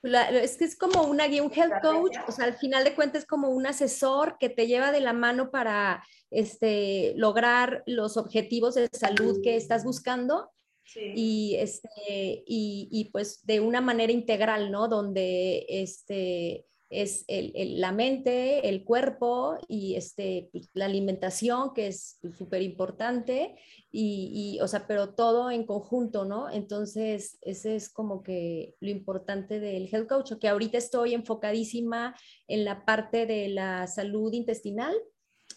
es 0.03 0.57
que 0.57 0.65
es 0.65 0.77
como 0.77 1.03
una 1.03 1.27
guía, 1.27 1.43
un 1.43 1.51
health 1.51 1.81
coach, 1.81 2.15
o 2.27 2.31
sea, 2.31 2.45
al 2.45 2.57
final 2.57 2.83
de 2.83 2.95
cuentas 2.95 3.23
es 3.23 3.27
como 3.27 3.49
un 3.49 3.65
asesor 3.65 4.37
que 4.39 4.49
te 4.49 4.67
lleva 4.67 4.91
de 4.91 5.01
la 5.01 5.13
mano 5.13 5.49
para 5.51 6.03
este, 6.29 7.13
lograr 7.15 7.83
los 7.85 8.17
objetivos 8.17 8.75
de 8.75 8.87
salud 8.91 9.41
que 9.43 9.55
estás 9.55 9.83
buscando. 9.83 10.51
Y, 10.95 11.55
este, 11.59 12.43
y, 12.47 12.87
y, 12.89 13.09
pues 13.11 13.45
de 13.45 13.59
una 13.59 13.81
manera 13.81 14.13
integral, 14.13 14.71
¿no? 14.71 14.87
Donde 14.87 15.65
este, 15.67 16.65
es 16.89 17.25
la 17.27 17.91
mente, 17.91 18.69
el 18.69 18.85
cuerpo 18.85 19.57
y 19.67 19.95
este, 19.95 20.49
pues, 20.51 20.69
la 20.73 20.85
alimentación, 20.85 21.73
que 21.73 21.87
es 21.87 22.19
súper 22.37 22.61
importante, 22.61 23.55
y, 23.91 24.59
o 24.61 24.67
sea, 24.67 24.85
pero 24.87 25.15
todo 25.15 25.49
en 25.49 25.65
conjunto, 25.65 26.23
¿no? 26.23 26.49
Entonces, 26.49 27.39
ese 27.41 27.75
es 27.75 27.89
como 27.89 28.21
que 28.21 28.75
lo 28.79 28.89
importante 28.89 29.59
del 29.59 29.89
health 29.91 30.07
coach, 30.07 30.33
que 30.39 30.47
ahorita 30.47 30.77
estoy 30.77 31.13
enfocadísima 31.13 32.15
en 32.47 32.63
la 32.63 32.85
parte 32.85 33.25
de 33.25 33.49
la 33.49 33.87
salud 33.87 34.31
intestinal, 34.33 34.95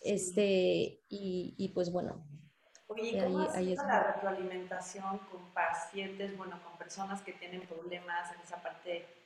este, 0.02 1.00
y, 1.08 1.70
pues 1.75 1.92
bueno. 1.92 2.26
Oye, 2.88 3.22
cómo 3.22 3.49
ahí, 3.50 3.76
la 3.76 4.14
retroalimentación 4.14 5.18
con 5.30 5.54
pacientes, 5.54 6.37
bueno, 6.37 6.60
con 6.64 6.76
personas 6.76 7.22
que 7.22 7.34
tienen 7.34 7.60
problemas 7.68 8.34
en 8.34 8.40
esa 8.40 8.60
parte 8.60 9.19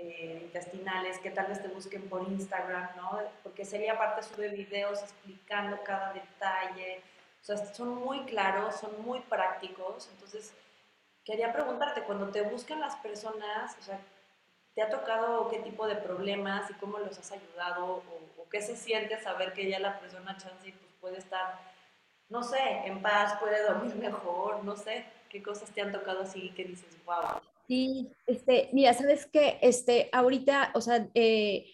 eh, 0.00 0.42
intestinales, 0.44 1.18
que 1.18 1.32
tal 1.32 1.46
vez 1.46 1.60
te 1.60 1.66
busquen 1.66 2.08
por 2.08 2.22
Instagram, 2.22 2.88
¿no? 2.96 3.18
Porque 3.42 3.64
Celia 3.64 3.94
aparte 3.94 4.22
sube 4.22 4.48
videos 4.48 5.02
explicando 5.02 5.82
cada 5.82 6.12
detalle, 6.12 7.02
o 7.42 7.44
sea, 7.44 7.56
son 7.74 7.96
muy 7.96 8.20
claros, 8.20 8.76
son 8.76 9.02
muy 9.02 9.18
prácticos, 9.22 10.08
entonces 10.12 10.54
quería 11.24 11.52
preguntarte, 11.52 12.04
cuando 12.04 12.28
te 12.28 12.42
buscan 12.42 12.78
las 12.78 12.94
personas, 12.96 13.76
o 13.76 13.82
sea, 13.82 13.98
¿te 14.76 14.82
ha 14.82 14.88
tocado 14.88 15.48
qué 15.48 15.58
tipo 15.58 15.88
de 15.88 15.96
problemas 15.96 16.70
y 16.70 16.74
cómo 16.74 16.98
los 16.98 17.18
has 17.18 17.32
ayudado 17.32 17.96
o, 17.96 18.48
qué 18.52 18.62
se 18.62 18.76
siente 18.76 19.20
saber 19.20 19.52
que 19.52 19.68
ya 19.68 19.80
la 19.80 19.98
persona 19.98 20.38
chance 20.38 20.72
pues, 20.72 20.92
puede 21.00 21.18
estar, 21.18 21.58
no 22.28 22.44
sé, 22.44 22.62
en 22.84 23.02
paz, 23.02 23.36
puede 23.40 23.64
dormir 23.64 23.94
mejor, 23.96 24.62
no 24.62 24.76
sé, 24.76 25.04
qué 25.28 25.42
cosas 25.42 25.70
te 25.70 25.80
han 25.80 25.90
tocado 25.90 26.22
así 26.22 26.50
que 26.50 26.64
dices, 26.64 26.96
wow. 27.04 27.42
Sí, 27.68 28.08
este, 28.26 28.70
mira, 28.72 28.94
sabes 28.94 29.26
que 29.26 29.58
este, 29.60 30.08
ahorita, 30.12 30.72
o 30.74 30.80
sea, 30.80 31.06
eh, 31.12 31.66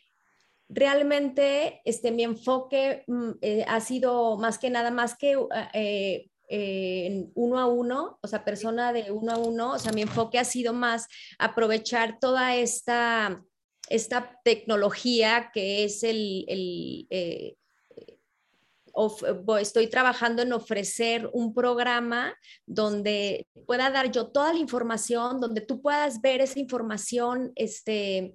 realmente 0.69 1.83
este, 1.85 2.11
mi 2.11 2.25
enfoque 2.25 3.05
mm, 3.07 3.31
eh, 3.41 3.65
ha 3.69 3.81
sido 3.81 4.37
más 4.37 4.59
que 4.59 4.71
nada, 4.71 4.91
más 4.91 5.17
que 5.17 5.39
eh, 5.73 7.27
uno 7.35 7.61
a 7.61 7.67
uno, 7.67 8.19
o 8.21 8.27
sea, 8.27 8.45
persona 8.45 8.93
de 8.93 9.13
uno 9.13 9.33
a 9.33 9.39
uno, 9.39 9.75
o 9.75 9.79
sea, 9.79 9.93
mi 9.93 10.03
enfoque 10.03 10.41
ha 10.41 10.45
sido 10.45 10.73
más 10.73 11.07
aprovechar 11.39 12.19
toda 12.19 12.57
esta, 12.57 13.45
esta 13.89 14.41
tecnología 14.43 15.53
que 15.55 15.85
es 15.85 16.03
el, 16.03 16.45
el 16.49 17.57
estoy 19.61 19.89
trabajando 19.89 20.43
en 20.43 20.53
ofrecer 20.53 21.29
un 21.33 21.55
programa 21.55 22.35
donde 22.67 23.47
pueda 23.67 23.91
dar 23.91 24.11
yo 24.11 24.29
toda 24.29 24.53
la 24.53 24.59
información, 24.59 25.41
donde 25.41 25.61
tú 25.61 25.83
puedas 25.83 26.21
ver 26.21 26.41
esa 26.41 26.59
información 26.59 27.53
este, 27.57 28.35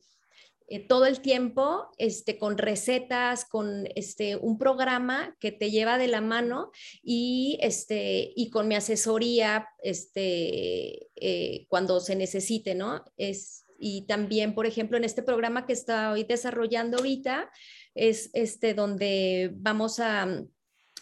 eh, 0.71 0.85
todo 0.87 1.07
el 1.07 1.21
tiempo 1.21 1.89
este, 1.97 2.37
con 2.37 2.59
recetas, 2.59 3.45
con 3.45 3.87
este, 3.95 4.35
un 4.35 4.59
programa 4.59 5.35
que 5.39 5.51
te 5.51 5.71
lleva 5.71 5.97
de 5.97 6.07
la 6.07 6.21
mano 6.21 6.71
y, 7.01 7.57
este, 7.61 8.31
y 8.35 8.51
con 8.51 8.67
mi 8.67 8.75
asesoría 8.75 9.67
este, 9.81 11.07
eh, 11.15 11.65
cuando 11.69 11.99
se 11.99 12.15
necesite, 12.15 12.75
¿no? 12.75 13.03
Es, 13.17 13.65
y 13.79 14.05
también, 14.05 14.53
por 14.53 14.67
ejemplo, 14.67 14.97
en 14.97 15.05
este 15.05 15.23
programa 15.23 15.65
que 15.65 15.73
estoy 15.73 16.23
desarrollando 16.25 16.97
ahorita, 16.97 17.49
es 17.95 18.29
este 18.33 18.73
donde 18.73 19.51
vamos 19.53 19.99
a, 19.99 20.27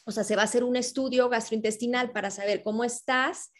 o 0.06 0.12
sea, 0.12 0.24
se 0.24 0.36
va 0.36 0.44
a 0.44 0.46
hacer 0.46 0.63
un 0.63 0.75
estudio 0.75 1.29
gastrointestinal 1.29 2.12
para 2.12 2.32
saber 2.32 2.63
cómo 2.63 2.84
estás 2.84 3.51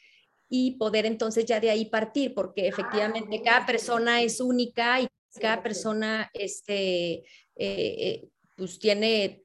y 0.50 0.78
poder 0.78 1.06
entonces 1.06 1.46
ya 1.46 1.60
de 1.60 1.70
ahí 1.70 1.86
partir, 1.86 2.34
porque 2.34 2.64
ah, 2.64 2.70
efectivamente 2.70 3.42
cada 3.44 3.66
persona 3.66 4.22
es 4.22 4.40
única 4.40 5.02
y 5.02 5.08
cada 5.40 5.62
persona 5.62 6.30
este, 6.34 7.14
eh, 7.14 7.26
eh, 7.56 8.30
pues 8.56 8.80
tiene 8.80 9.44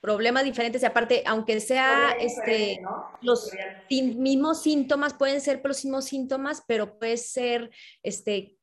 problemas 0.00 0.44
diferentes 0.44 0.82
y 0.82 0.84
aparte, 0.84 1.22
aunque 1.24 1.60
sea 1.60 2.14
este, 2.20 2.82
los 3.22 3.50
mismos 3.90 4.62
síntomas, 4.62 5.14
pueden 5.14 5.40
ser 5.40 5.62
los 5.64 5.82
mismos 5.82 6.04
síntomas, 6.04 6.62
pero 6.66 6.98
puede 6.98 7.16
ser 7.16 7.70
este, 8.02 8.58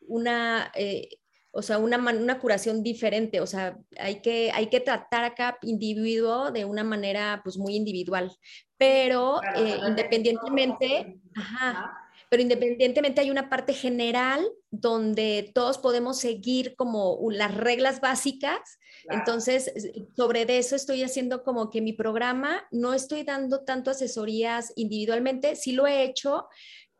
una, 0.00 0.72
eh, 0.74 1.08
o 1.52 1.62
sea, 1.62 1.78
una, 1.78 1.98
una 1.98 2.38
curación 2.38 2.82
diferente, 2.82 3.40
o 3.40 3.46
sea, 3.46 3.78
hay 3.98 4.20
que, 4.20 4.50
hay 4.52 4.68
que 4.68 4.80
tratar 4.80 5.24
a 5.24 5.34
cada 5.34 5.58
individuo 5.62 6.50
de 6.50 6.64
una 6.64 6.82
manera 6.82 7.42
pues 7.44 7.58
muy 7.58 7.76
individual, 7.76 8.32
pero 8.78 9.40
independientemente, 9.86 11.20
ajá, 11.36 11.92
pero 12.30 12.42
independientemente 12.42 13.20
hay 13.20 13.30
una 13.30 13.50
parte 13.50 13.74
general 13.74 14.42
donde 14.70 15.50
todos 15.54 15.76
podemos 15.76 16.18
seguir 16.18 16.74
como 16.76 17.18
las 17.30 17.54
reglas 17.54 18.00
básicas. 18.00 18.78
Entonces, 19.10 19.70
sobre 20.16 20.46
eso 20.56 20.74
estoy 20.74 21.02
haciendo 21.02 21.42
como 21.42 21.68
que 21.68 21.82
mi 21.82 21.92
programa, 21.92 22.66
no 22.70 22.94
estoy 22.94 23.24
dando 23.24 23.64
tanto 23.64 23.90
asesorías 23.90 24.72
individualmente, 24.76 25.56
sí 25.56 25.72
lo 25.72 25.86
he 25.86 26.04
hecho, 26.04 26.48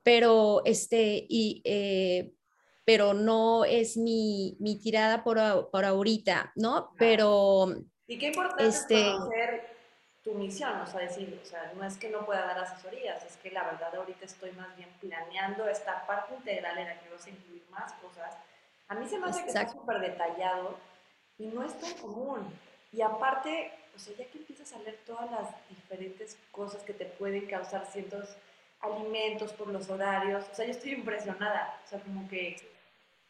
pero 0.02 0.60
este, 0.66 1.24
y, 1.26 1.62
eh, 1.64 2.32
pero 2.84 3.14
no 3.14 3.64
es 3.64 3.96
mi, 3.96 4.56
mi 4.60 4.78
tirada 4.78 5.22
por, 5.24 5.70
por, 5.70 5.84
ahorita, 5.84 6.52
¿no? 6.56 6.92
Pero... 6.98 7.68
¿Y 8.06 8.18
qué 8.18 8.26
importante 8.26 8.66
este, 8.66 9.12
conocer 9.12 9.72
tu 10.22 10.34
misión, 10.34 10.80
o 10.80 10.86
sea, 10.86 11.00
decir, 11.00 11.40
o 11.42 11.46
sea, 11.46 11.72
no 11.76 11.84
es 11.84 11.96
que 11.96 12.08
no 12.08 12.24
pueda 12.24 12.46
dar 12.46 12.58
asesorías, 12.58 13.24
es 13.24 13.36
que 13.38 13.50
la 13.50 13.64
verdad 13.64 13.94
ahorita 13.94 14.24
estoy 14.24 14.52
más 14.52 14.76
bien 14.76 14.88
planeando 15.00 15.68
esta 15.68 16.06
parte 16.06 16.34
integral 16.34 16.78
en 16.78 16.88
la 16.88 17.00
que 17.00 17.10
vas 17.10 17.26
a 17.26 17.30
incluir 17.30 17.64
más 17.70 17.92
cosas. 17.94 18.36
A 18.88 18.94
mí 18.94 19.08
se 19.08 19.18
me 19.18 19.26
hace 19.26 19.42
que 19.42 19.48
está 19.48 19.68
súper 19.68 20.00
detallado 20.00 20.76
y 21.38 21.46
no 21.46 21.64
es 21.64 21.78
tan 21.80 21.92
común. 21.94 22.46
Y 22.92 23.02
aparte, 23.02 23.72
o 23.96 23.98
sea, 23.98 24.14
ya 24.16 24.26
que 24.26 24.38
empiezas 24.38 24.72
a 24.74 24.78
leer 24.78 24.98
todas 25.06 25.30
las 25.30 25.48
diferentes 25.68 26.36
cosas 26.52 26.82
que 26.82 26.92
te 26.92 27.06
pueden 27.06 27.46
causar 27.46 27.86
ciertos 27.86 28.28
alimentos 28.82 29.52
por 29.52 29.68
los 29.68 29.88
horarios, 29.88 30.44
o 30.50 30.54
sea, 30.54 30.66
yo 30.66 30.72
estoy 30.72 30.92
impresionada, 30.92 31.80
o 31.84 31.88
sea, 31.88 32.00
como 32.00 32.28
que 32.28 32.56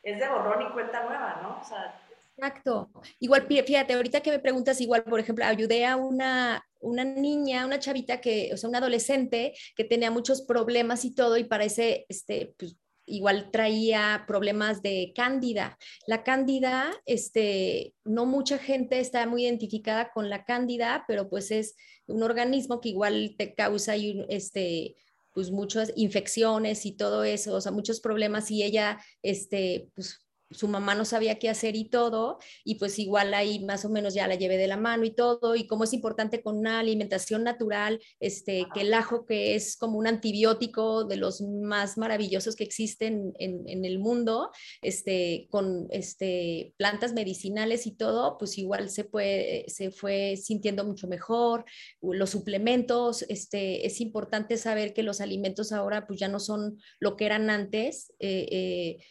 es 0.03 0.19
de 0.19 0.29
borrón 0.29 0.67
y 0.67 0.73
cuenta 0.73 1.05
nueva, 1.05 1.41
¿no? 1.43 1.59
Exacto. 1.59 2.91
Igual, 3.21 3.47
fíjate, 3.47 3.93
ahorita 3.93 4.21
que 4.21 4.31
me 4.31 4.39
preguntas, 4.39 4.81
igual, 4.81 5.05
por 5.05 5.21
ejemplo, 5.21 5.45
ayudé 5.45 5.85
a 5.85 5.97
una, 5.97 6.65
una 6.81 7.05
niña, 7.05 7.67
una 7.67 7.79
chavita 7.79 8.21
que, 8.21 8.51
o 8.53 8.57
sea, 8.57 8.69
una 8.69 8.79
adolescente 8.79 9.55
que 9.77 9.85
tenía 9.85 10.11
muchos 10.11 10.43
problemas 10.43 11.05
y 11.05 11.15
todo, 11.15 11.37
y 11.37 11.45
parece, 11.45 12.07
este, 12.09 12.55
pues, 12.59 12.77
igual 13.05 13.51
traía 13.51 14.25
problemas 14.27 14.83
de 14.83 15.13
cándida. 15.15 15.77
La 16.07 16.23
cándida, 16.25 16.91
este, 17.05 17.95
no 18.05 18.27
mucha 18.27 18.59
gente 18.59 19.01
está 19.01 19.27
muy 19.27 19.45
identificada 19.45 20.11
con 20.13 20.31
la 20.31 20.45
cándida, 20.45 21.05
pero 21.07 21.29
pues 21.29 21.51
es 21.51 21.77
un 22.07 22.23
organismo 22.23 22.81
que 22.81 22.91
igual 22.91 23.35
te 23.37 23.55
causa 23.55 23.95
este, 23.97 24.97
pues 25.33 25.51
muchas 25.51 25.93
infecciones 25.97 26.87
y 26.87 26.93
todo 26.93 27.25
eso, 27.25 27.55
o 27.55 27.61
sea, 27.61 27.73
muchos 27.73 28.01
problemas 28.01 28.51
y 28.51 28.63
ella, 28.63 29.01
este, 29.23 29.89
pues 29.95 30.22
su 30.53 30.69
mamá 30.69 30.95
no 30.95 31.05
sabía 31.05 31.39
qué 31.39 31.49
hacer 31.49 31.77
y 31.77 31.89
todo, 31.89 32.39
y 32.65 32.77
pues 32.77 32.99
igual 32.99 33.35
ahí 33.35 33.65
más 33.65 33.85
o 33.85 33.91
menos 33.91 34.15
ya 34.15 34.27
la 34.27 34.35
llevé 34.35 34.57
de 34.57 34.67
la 34.67 34.77
mano 34.77 35.05
y 35.05 35.11
todo, 35.11 35.57
y 35.57 35.67
como 35.67 35.85
es 35.85 35.93
importante 35.93 36.43
con 36.43 36.59
una 36.59 36.81
alimentación 36.81 37.45
natural, 37.45 38.01
este, 38.21 38.67
que 38.75 38.83
el 38.83 38.95
ajo, 38.95 39.27
que 39.27 39.55
es 39.55 39.77
como 39.77 39.99
un 39.99 40.07
antibiótico 40.07 41.05
de 41.05 41.17
los 41.17 41.41
más 41.41 41.99
maravillosos 41.99 42.57
que 42.57 42.65
existen 42.65 43.33
en, 43.39 43.85
el 43.85 43.99
mundo, 43.99 44.51
este, 44.81 45.49
con 45.51 45.89
este, 45.91 46.75
plantas 46.77 47.13
medicinales 47.13 47.87
y 47.87 47.93
todo, 47.93 48.39
pues 48.39 48.59
igual 48.59 48.91
se, 48.91 49.05
puede, 49.05 49.65
se 49.69 49.91
fue 49.91 50.37
sintiendo 50.37 50.85
mucho 50.85 51.09
mejor. 51.09 51.65
Los 52.01 52.31
suplementos, 52.31 53.23
este, 53.29 53.87
es 53.87 54.01
importante 54.01 54.57
saber 54.57 54.95
que 54.95 55.03
los 55.03 55.21
alimentos 55.21 55.73
ahora 55.73 56.07
pues 56.07 56.19
ya 56.19 56.29
no 56.29 56.39
son 56.39 56.79
lo 57.01 57.17
que 57.17 57.27
eran 57.27 57.51
antes. 57.51 58.13
Eh, 58.19 58.49
eh, 58.51 59.05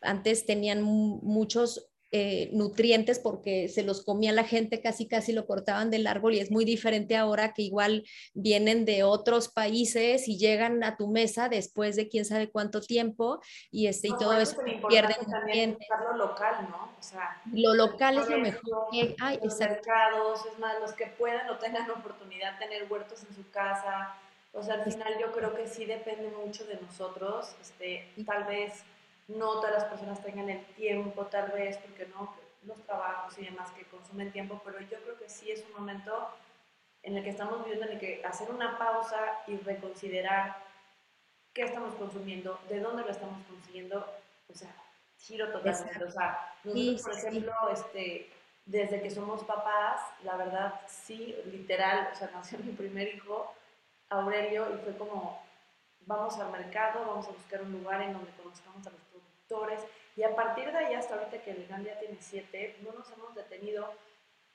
antes 0.00 0.46
tenían 0.46 0.82
muchos 0.82 1.88
eh, 2.10 2.48
nutrientes 2.54 3.18
porque 3.18 3.68
se 3.68 3.82
los 3.82 4.02
comía 4.02 4.32
la 4.32 4.44
gente, 4.44 4.80
casi 4.80 5.06
casi 5.06 5.34
lo 5.34 5.46
cortaban 5.46 5.90
del 5.90 6.06
árbol 6.06 6.32
y 6.32 6.40
es 6.40 6.50
muy 6.50 6.64
diferente 6.64 7.16
ahora 7.16 7.52
que 7.52 7.60
igual 7.60 8.02
vienen 8.32 8.86
de 8.86 9.02
otros 9.02 9.50
países 9.50 10.26
y 10.26 10.38
llegan 10.38 10.82
a 10.84 10.96
tu 10.96 11.08
mesa 11.08 11.50
después 11.50 11.96
de 11.96 12.08
quién 12.08 12.24
sabe 12.24 12.50
cuánto 12.50 12.80
tiempo 12.80 13.42
y, 13.70 13.88
este, 13.88 14.08
y 14.08 14.16
todo 14.16 14.32
eso 14.38 14.56
pierde 14.88 15.16
nutrientes. 15.26 15.86
lo 16.10 16.16
local, 16.16 16.68
¿no? 16.70 16.94
O 16.98 17.02
sea, 17.02 17.42
lo 17.52 17.74
local 17.74 18.16
es 18.16 18.30
lo 18.30 18.38
mejor 18.38 18.86
que 18.90 19.14
hay. 19.20 19.38
Los 19.42 19.58
mercados, 19.58 20.46
es 20.50 20.58
más, 20.58 20.80
los 20.80 20.92
que 20.92 21.08
puedan 21.08 21.50
o 21.50 21.58
tengan 21.58 21.86
la 21.88 21.92
oportunidad 21.92 22.54
de 22.54 22.66
tener 22.66 22.90
huertos 22.90 23.22
en 23.28 23.36
su 23.36 23.50
casa. 23.50 24.16
O 24.54 24.62
sea, 24.62 24.76
al 24.76 24.84
final 24.90 25.12
yo 25.20 25.30
creo 25.32 25.54
que 25.54 25.66
sí 25.66 25.84
depende 25.84 26.30
mucho 26.30 26.64
de 26.64 26.80
nosotros, 26.80 27.54
este, 27.60 28.08
tal 28.24 28.44
vez 28.44 28.82
no 29.28 29.60
todas 29.60 29.72
las 29.72 29.84
personas 29.84 30.22
tengan 30.22 30.48
el 30.48 30.64
tiempo, 30.74 31.26
tal 31.26 31.50
vez, 31.52 31.76
porque 31.78 32.06
no, 32.06 32.34
los 32.64 32.78
trabajos 32.84 33.38
y 33.38 33.44
demás 33.44 33.70
que 33.72 33.84
consumen 33.84 34.32
tiempo, 34.32 34.60
pero 34.64 34.80
yo 34.80 34.98
creo 35.02 35.18
que 35.18 35.28
sí 35.28 35.50
es 35.50 35.64
un 35.66 35.80
momento 35.80 36.28
en 37.02 37.16
el 37.16 37.22
que 37.22 37.30
estamos 37.30 37.60
viviendo, 37.60 37.86
en 37.86 37.92
el 37.92 37.98
que 37.98 38.24
hacer 38.24 38.50
una 38.50 38.76
pausa 38.78 39.18
y 39.46 39.56
reconsiderar 39.58 40.56
qué 41.52 41.62
estamos 41.62 41.94
consumiendo, 41.94 42.58
de 42.68 42.80
dónde 42.80 43.02
lo 43.02 43.10
estamos 43.10 43.44
consiguiendo, 43.46 44.06
o 44.48 44.54
sea, 44.54 44.74
giro 45.18 45.50
totalmente. 45.50 46.04
O 46.04 46.10
sea, 46.10 46.54
nosotros, 46.64 47.02
por 47.02 47.12
ejemplo, 47.18 47.54
este, 47.72 48.30
desde 48.66 49.00
que 49.02 49.10
somos 49.10 49.44
papás, 49.44 50.00
la 50.24 50.36
verdad, 50.36 50.80
sí, 50.86 51.36
literal, 51.46 52.10
o 52.12 52.16
sea, 52.16 52.30
nació 52.34 52.58
mi 52.58 52.72
primer 52.72 53.14
hijo, 53.14 53.54
Aurelio, 54.10 54.74
y 54.74 54.78
fue 54.78 54.96
como, 54.96 55.42
vamos 56.00 56.38
al 56.38 56.50
mercado, 56.50 57.04
vamos 57.06 57.26
a 57.28 57.32
buscar 57.32 57.62
un 57.62 57.72
lugar 57.72 58.02
en 58.02 58.12
donde 58.12 58.30
conozcamos 58.32 58.86
a 58.86 58.90
los 58.90 59.00
productores, 59.10 59.80
y 60.16 60.22
a 60.22 60.34
partir 60.34 60.70
de 60.72 60.78
ahí, 60.78 60.94
hasta 60.94 61.14
ahorita 61.14 61.42
que 61.42 61.52
el 61.52 61.68
ya 61.68 61.98
tiene 61.98 62.16
siete, 62.20 62.76
no 62.82 62.92
nos 62.92 63.10
hemos 63.12 63.34
detenido 63.34 63.88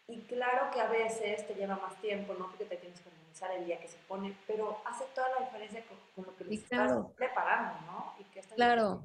y 0.08 0.20
claro 0.22 0.70
que 0.74 0.82
a 0.82 0.90
veces 0.90 1.48
te 1.48 1.54
lleva 1.56 1.78
más 1.78 2.00
tiempo, 2.02 2.34
¿no? 2.34 2.50
Porque 2.50 2.66
te 2.66 2.76
tienes 2.76 3.00
que 3.00 3.08
organizar 3.08 3.52
el 3.52 3.66
día 3.66 3.80
que 3.80 3.88
se 3.88 3.98
pone, 4.08 4.38
pero 4.46 4.78
hace 4.86 5.06
toda 5.16 5.30
la 5.40 5.46
diferencia 5.46 5.86
con, 6.16 6.26
lo 6.26 6.36
que 6.36 6.44
le 6.44 6.56
estás 6.56 6.92
preparando, 7.16 7.80
¿no? 7.86 8.14
Y 8.20 8.24
que 8.26 8.42
claro. 8.42 9.02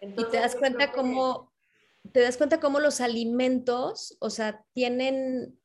y 0.00 0.24
te 0.30 0.36
das 0.36 0.54
cuenta 0.56 0.92
cómo, 0.92 1.50
te 2.12 2.20
das 2.20 2.36
cuenta 2.36 2.60
cómo 2.60 2.80
los 2.80 3.00
alimentos, 3.00 4.16
o 4.20 4.28
sea, 4.28 4.62
tienen 4.74 5.58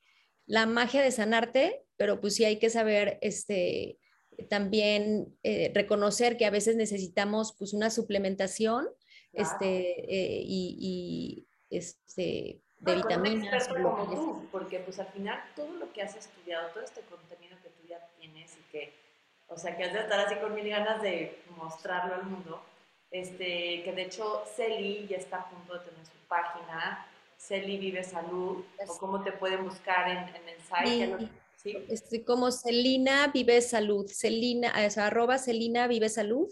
la 0.46 0.66
magia 0.66 1.02
de 1.02 1.12
sanarte, 1.12 1.84
pero 1.98 2.22
pues 2.22 2.36
sí 2.36 2.46
hay 2.46 2.58
que 2.58 2.70
saber, 2.70 3.20
este, 3.22 4.00
también 4.50 5.38
eh, 5.44 5.72
reconocer 5.74 6.38
que 6.38 6.46
a 6.46 6.52
veces 6.52 6.76
necesitamos 6.76 7.54
pues 7.58 7.74
una 7.74 7.90
suplementación, 7.90 8.88
este, 9.34 10.02
eh, 10.12 10.42
y, 10.44 11.46
y, 11.70 11.76
este, 11.76 12.62
de 12.80 12.96
vitaminas. 12.96 13.68
como 13.68 14.10
tú, 14.10 14.48
porque 14.52 14.80
pues 14.80 15.00
al 15.00 15.08
final 15.08 15.40
todo 15.56 15.72
lo 15.74 15.92
que 15.92 16.02
has 16.02 16.16
estudiado, 16.16 16.70
todo 16.70 16.84
este 16.84 17.02
contenido 17.02 17.58
que 17.62 17.70
tú 17.70 17.88
ya 17.88 18.00
tienes 18.20 18.58
y 18.58 18.72
que, 18.72 18.94
o 19.48 19.58
sea, 19.58 19.76
que 19.76 19.84
has 19.84 19.94
de 19.94 20.00
estar 20.00 20.20
así 20.20 20.36
con 20.36 20.56
mil 20.56 20.68
ganas 20.70 21.02
de 21.02 21.40
mostrarlo 21.58 22.16
al 22.16 22.24
mundo, 22.24 22.62
este, 23.12 23.84
que 23.84 23.94
de 23.96 24.04
hecho 24.04 24.44
Celi 24.56 25.08
ya 25.08 25.18
está 25.18 25.38
a 25.38 25.50
punto 25.50 25.74
de 25.74 25.80
tener 25.80 26.06
su 26.06 26.18
página, 26.28 27.06
Celi 27.38 27.78
Vive 27.78 28.04
Salud, 28.04 28.64
o 28.88 28.98
cómo 28.98 29.24
te 29.24 29.32
pueden 29.32 29.64
buscar 29.64 30.10
en, 30.10 30.48
el 30.48 30.62
site. 30.62 31.18
¿sí? 31.18 31.30
Estoy 31.90 32.24
como 32.24 32.52
Celina 32.52 33.32
Vive 33.34 33.62
Salud, 33.62 34.08
Celina, 34.08 34.74
o 34.86 34.90
sea, 34.90 35.08
arroba 35.08 35.38
Celina 35.38 35.88
Vive 35.88 36.10
Salud. 36.10 36.48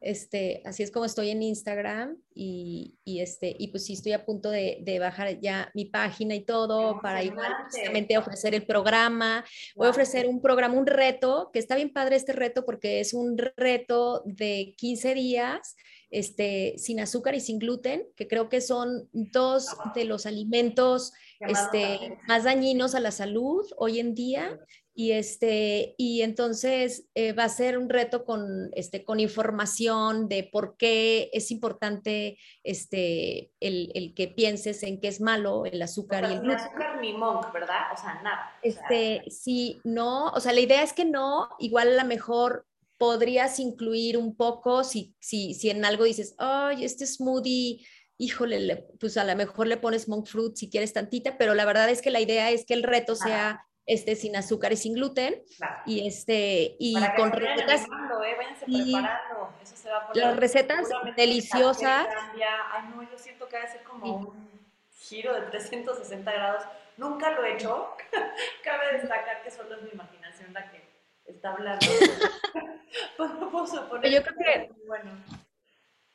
Este, 0.00 0.62
así 0.64 0.82
es 0.82 0.90
como 0.90 1.04
estoy 1.04 1.28
en 1.28 1.42
Instagram 1.42 2.16
y, 2.34 2.96
y, 3.04 3.20
este, 3.20 3.54
y 3.58 3.68
pues 3.68 3.84
sí 3.84 3.92
estoy 3.92 4.12
a 4.12 4.24
punto 4.24 4.50
de, 4.50 4.78
de 4.80 4.98
bajar 4.98 5.38
ya 5.40 5.70
mi 5.74 5.84
página 5.84 6.34
y 6.34 6.40
todo 6.40 7.00
para 7.02 7.22
igual 7.22 7.52
justamente 7.64 8.16
ofrecer 8.16 8.54
el 8.54 8.64
programa. 8.64 9.44
Voy 9.76 9.88
a 9.88 9.90
ofrecer 9.90 10.26
un 10.26 10.40
programa, 10.40 10.74
un 10.74 10.86
reto, 10.86 11.50
que 11.52 11.58
está 11.58 11.76
bien 11.76 11.92
padre 11.92 12.16
este 12.16 12.32
reto 12.32 12.64
porque 12.64 13.00
es 13.00 13.12
un 13.12 13.36
reto 13.56 14.22
de 14.24 14.74
15 14.78 15.14
días 15.14 15.76
este, 16.10 16.74
sin 16.76 17.00
azúcar 17.00 17.34
y 17.34 17.40
sin 17.40 17.58
gluten, 17.58 18.06
que 18.16 18.28
creo 18.28 18.48
que 18.48 18.60
son 18.60 19.08
dos 19.12 19.66
de 19.94 20.04
los 20.04 20.26
alimentos 20.26 21.12
este, 21.40 22.18
más 22.26 22.44
dañinos 22.44 22.94
a 22.94 23.00
la 23.00 23.10
salud 23.10 23.66
hoy 23.76 24.00
en 24.00 24.14
día 24.14 24.58
y, 24.92 25.12
este, 25.12 25.94
y 25.96 26.22
entonces 26.22 27.08
eh, 27.14 27.32
va 27.32 27.44
a 27.44 27.48
ser 27.48 27.78
un 27.78 27.88
reto 27.88 28.24
con, 28.24 28.70
este, 28.74 29.04
con 29.04 29.20
información 29.20 30.28
de 30.28 30.48
por 30.52 30.76
qué 30.76 31.30
es 31.32 31.50
importante 31.50 32.38
este, 32.64 33.52
el, 33.60 33.92
el 33.94 34.14
que 34.14 34.28
pienses 34.28 34.82
en 34.82 35.00
qué 35.00 35.08
es 35.08 35.20
malo 35.20 35.64
el 35.64 35.80
azúcar 35.80 36.24
y 36.24 36.34
el 36.34 36.40
gluten. 36.40 36.58
azúcar 36.58 37.00
ni 37.00 37.12
monk, 37.14 37.52
¿verdad? 37.52 37.92
O 37.94 37.96
sea, 37.96 38.20
nada. 38.22 38.52
Este, 38.62 39.22
sí, 39.30 39.80
no, 39.84 40.26
o 40.30 40.40
sea, 40.40 40.52
la 40.52 40.60
idea 40.60 40.82
es 40.82 40.92
que 40.92 41.04
no, 41.04 41.48
igual 41.58 41.98
a 41.98 42.02
lo 42.02 42.08
mejor 42.08 42.66
podrías 43.00 43.58
incluir 43.58 44.18
un 44.18 44.36
poco 44.36 44.84
si, 44.84 45.14
si, 45.18 45.54
si 45.54 45.70
en 45.70 45.86
algo 45.86 46.04
dices, 46.04 46.34
ay, 46.36 46.84
este 46.84 47.06
smoothie 47.06 47.82
híjole, 48.18 48.86
pues 49.00 49.16
a 49.16 49.24
lo 49.24 49.34
mejor 49.34 49.66
le 49.66 49.78
pones 49.78 50.06
monk 50.06 50.26
fruit 50.26 50.54
si 50.54 50.68
quieres 50.68 50.92
tantita, 50.92 51.38
pero 51.38 51.54
la 51.54 51.64
verdad 51.64 51.88
es 51.88 52.02
que 52.02 52.10
la 52.10 52.20
idea 52.20 52.50
es 52.50 52.66
que 52.66 52.74
el 52.74 52.82
reto 52.82 53.16
sea 53.16 53.66
este, 53.86 54.16
sin 54.16 54.36
azúcar 54.36 54.72
y 54.72 54.76
sin 54.76 54.92
gluten. 54.92 55.42
Y, 55.86 56.06
este, 56.06 56.76
y 56.78 56.94
con 57.16 57.32
recetas. 57.32 57.80
¿eh? 57.80 58.36
Eso 59.62 59.76
se 59.76 59.88
va 59.88 60.10
a 60.10 60.10
las 60.14 60.36
recetas 60.36 60.86
deliciosas. 61.16 62.06
Ay, 62.70 62.82
no, 62.94 63.02
yo 63.10 63.16
siento 63.16 63.48
que 63.48 63.56
debe 63.56 63.68
ser 63.68 63.82
como 63.84 64.14
un 64.14 64.60
giro 64.92 65.32
de 65.32 65.40
360 65.46 66.30
grados. 66.30 66.64
Nunca 66.98 67.30
lo 67.30 67.42
he 67.46 67.54
hecho. 67.54 67.88
Cabe 68.62 68.98
destacar 68.98 69.42
que 69.42 69.50
solo 69.50 69.76
es 69.76 69.82
mi 69.84 69.88
imaginación 69.94 70.52
la 70.52 70.70
que 70.70 70.89
está 71.30 71.52
hablando. 71.52 71.86
Puedo 73.16 73.66
suponer 73.66 74.10
yo 74.10 74.22
creo 74.22 74.36
que. 74.36 74.70
Bueno. 74.86 75.10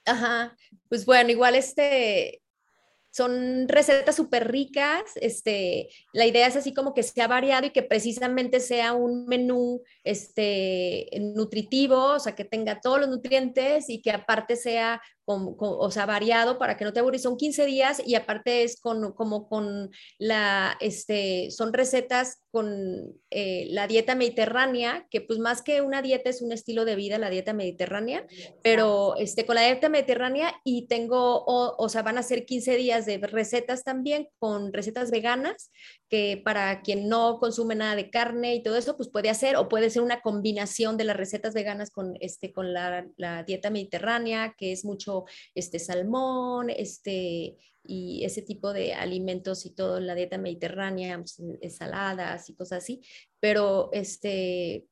Ajá. 0.06 0.56
Pues 0.90 1.06
bueno, 1.06 1.32
igual 1.32 1.56
este 1.56 2.42
son 3.16 3.70
recetas 3.70 4.14
súper 4.14 4.52
ricas, 4.52 5.04
este, 5.22 5.88
la 6.12 6.26
idea 6.26 6.48
es 6.48 6.58
así 6.58 6.74
como 6.74 6.94
que 6.94 7.02
sea 7.02 7.30
variado 7.30 7.66
y 7.66 7.70
que 7.70 7.82
precisamente 7.82 8.60
sea 8.60 8.92
un 8.92 9.26
menú 9.28 9.84
este, 10.04 11.08
nutritivo, 11.34 12.16
o 12.16 12.20
sea, 12.20 12.36
que 12.36 12.44
tenga 12.44 12.82
todos 12.82 13.00
los 13.00 13.08
nutrientes 13.08 13.90
y 13.90 14.02
que 14.02 14.12
aparte 14.12 14.58
sea 14.58 15.02
o 15.26 15.92
sea, 15.92 16.06
variado 16.06 16.58
para 16.58 16.78
que 16.78 16.86
no 16.86 16.94
te 16.94 17.00
aburris. 17.00 17.24
Son 17.24 17.38
15 17.38 17.66
días 17.66 18.02
y 18.06 18.16
aparte 18.16 18.64
es 18.64 18.80
con, 18.80 19.14
como 19.14 19.48
con 19.48 19.92
la, 20.20 20.78
este, 20.80 21.50
son 21.52 21.74
recetas 21.74 22.42
con 22.52 23.14
eh, 23.32 23.68
la 23.72 23.86
dieta 23.88 24.16
mediterránea, 24.16 25.08
que 25.10 25.20
pues 25.20 25.40
más 25.40 25.62
que 25.62 25.82
una 25.82 26.02
dieta 26.02 26.30
es 26.30 26.42
un 26.42 26.54
estilo 26.54 26.86
de 26.86 26.96
vida, 26.96 27.18
la 27.18 27.30
dieta 27.30 27.52
mediterránea, 27.52 28.26
pero 28.64 29.18
este, 29.18 29.46
con 29.46 29.56
la 29.56 29.64
dieta 29.64 29.90
mediterránea 29.90 30.54
y 30.64 30.88
tengo, 30.88 31.44
o, 31.46 31.76
o 31.78 31.90
sea, 31.90 32.02
van 32.02 32.18
a 32.18 32.24
ser 32.24 32.46
15 32.46 32.78
días 32.78 33.06
de 33.06 33.18
recetas 33.18 33.84
también 33.84 34.30
con 34.40 34.72
recetas 34.72 35.12
veganas, 35.12 35.72
que 36.08 36.42
para 36.46 36.82
quien 36.82 37.10
no 37.10 37.40
consume 37.40 37.76
nada 37.76 37.96
de 37.96 38.10
carne 38.10 38.56
y 38.56 38.64
todo 38.64 38.78
eso, 38.78 38.96
pues 38.96 39.10
puede 39.10 39.30
hacer 39.30 39.58
o 39.58 39.68
puede 39.68 39.90
ser 39.90 40.02
una 40.02 40.22
combinación 40.22 40.98
de 40.98 41.04
las 41.04 41.18
recetas 41.18 41.54
veganas 41.54 41.92
con, 41.92 42.14
este, 42.20 42.54
con 42.54 42.74
la, 42.74 43.06
la 43.18 43.44
dieta 43.44 43.70
mediterránea, 43.70 44.56
que 44.58 44.72
es 44.72 44.86
mucho 44.86 45.15
este 45.54 45.80
salmón, 45.80 46.70
este, 46.70 47.58
y 47.84 48.24
ese 48.26 48.42
tipo 48.42 48.74
de 48.74 48.94
alimentos 48.94 49.66
y 49.66 49.72
todo 49.72 49.98
en 49.98 50.08
la 50.08 50.16
dieta 50.16 50.38
mediterránea, 50.38 51.18
pues, 51.18 51.40
ensaladas 51.62 52.50
y 52.50 52.56
cosas 52.56 52.84
así, 52.84 53.02
pero 53.40 53.90
este, 53.94 54.86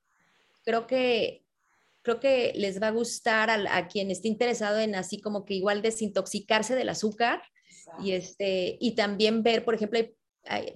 creo 0.64 0.88
que 0.88 1.44
creo 2.04 2.20
que 2.20 2.52
les 2.56 2.82
va 2.82 2.88
a 2.88 2.92
gustar 2.92 3.50
a, 3.50 3.88
quien 3.88 4.12
esté 4.12 4.28
interesado 4.28 4.78
en 4.80 4.94
así 4.94 5.22
como 5.22 5.46
que 5.46 5.54
igual 5.54 5.82
desintoxicarse 5.82 6.76
del 6.76 6.90
azúcar 6.90 7.42
y 8.04 8.12
este 8.12 8.78
y 8.80 8.96
también 8.96 9.42
ver, 9.42 9.64
por 9.64 9.74
ejemplo, 9.74 10.00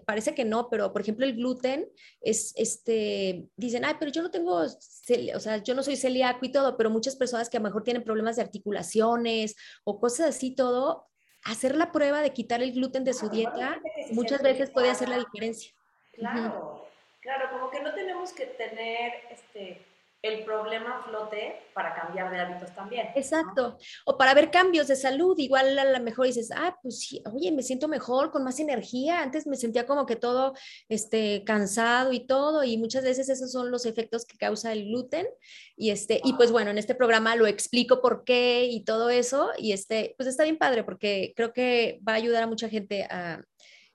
parece 0.05 0.33
que 0.33 0.45
no, 0.45 0.69
pero 0.69 0.93
por 0.93 1.01
ejemplo 1.01 1.25
el 1.25 1.35
gluten 1.35 1.89
es, 2.21 2.53
este, 2.55 3.47
dicen, 3.55 3.85
ay, 3.85 3.95
pero 3.99 4.11
yo 4.11 4.21
no 4.21 4.31
tengo, 4.31 4.55
o 4.55 5.39
sea, 5.39 5.57
yo 5.57 5.75
no 5.75 5.83
soy 5.83 5.95
celíaco 5.95 6.45
y 6.45 6.51
todo, 6.51 6.77
pero 6.77 6.89
muchas 6.89 7.15
personas 7.15 7.49
que 7.49 7.57
a 7.57 7.59
lo 7.59 7.65
mejor 7.65 7.83
tienen 7.83 8.03
problemas 8.03 8.37
de 8.37 8.43
articulaciones 8.43 9.55
o 9.83 9.99
cosas 9.99 10.29
así, 10.29 10.55
todo, 10.55 11.07
hacer 11.43 11.75
la 11.75 11.91
prueba 11.91 12.21
de 12.21 12.33
quitar 12.33 12.61
el 12.61 12.73
gluten 12.73 13.03
de 13.03 13.13
su 13.13 13.29
dieta 13.29 13.79
muchas 14.11 14.41
veces 14.41 14.69
puede 14.69 14.89
hacer 14.89 15.09
la 15.09 15.17
diferencia. 15.17 15.73
Claro, 16.13 16.87
claro, 17.21 17.49
como 17.51 17.69
que 17.69 17.81
no 17.81 17.93
tenemos 17.93 18.33
que 18.33 18.45
tener, 18.47 19.13
este, 19.31 19.85
el 20.23 20.43
problema 20.43 21.03
flote 21.07 21.55
para 21.73 21.93
cambiar 21.93 22.31
de 22.31 22.39
hábitos 22.39 22.73
también. 22.73 23.07
Exacto. 23.15 23.77
O 24.05 24.17
para 24.17 24.33
ver 24.33 24.49
cambios 24.49 24.87
de 24.87 24.95
salud. 24.95 25.37
Igual 25.37 25.77
a 25.77 25.85
lo 25.85 26.03
mejor 26.03 26.25
dices, 26.25 26.49
ah, 26.53 26.75
pues 26.81 26.99
sí, 26.99 27.21
oye, 27.31 27.51
me 27.51 27.61
siento 27.61 27.87
mejor, 27.87 28.31
con 28.31 28.43
más 28.43 28.59
energía. 28.59 29.21
Antes 29.21 29.45
me 29.45 29.55
sentía 29.55 29.85
como 29.85 30.05
que 30.05 30.15
todo 30.15 30.53
este, 30.89 31.43
cansado 31.45 32.13
y 32.13 32.25
todo. 32.25 32.63
Y 32.63 32.77
muchas 32.77 33.03
veces 33.03 33.29
esos 33.29 33.51
son 33.51 33.69
los 33.69 33.85
efectos 33.85 34.25
que 34.25 34.37
causa 34.37 34.71
el 34.71 34.85
gluten. 34.85 35.27
Y, 35.75 35.91
este, 35.91 36.19
y 36.23 36.33
pues 36.33 36.51
bueno, 36.51 36.71
en 36.71 36.79
este 36.79 36.95
programa 36.95 37.35
lo 37.35 37.45
explico 37.45 38.01
por 38.01 38.23
qué 38.23 38.65
y 38.65 38.83
todo 38.83 39.09
eso. 39.09 39.51
Y 39.57 39.71
este, 39.71 40.15
pues 40.17 40.27
está 40.27 40.43
bien 40.43 40.57
padre 40.57 40.83
porque 40.83 41.33
creo 41.35 41.53
que 41.53 41.99
va 42.07 42.13
a 42.13 42.15
ayudar 42.15 42.43
a 42.43 42.47
mucha 42.47 42.69
gente 42.69 43.03
a, 43.03 43.43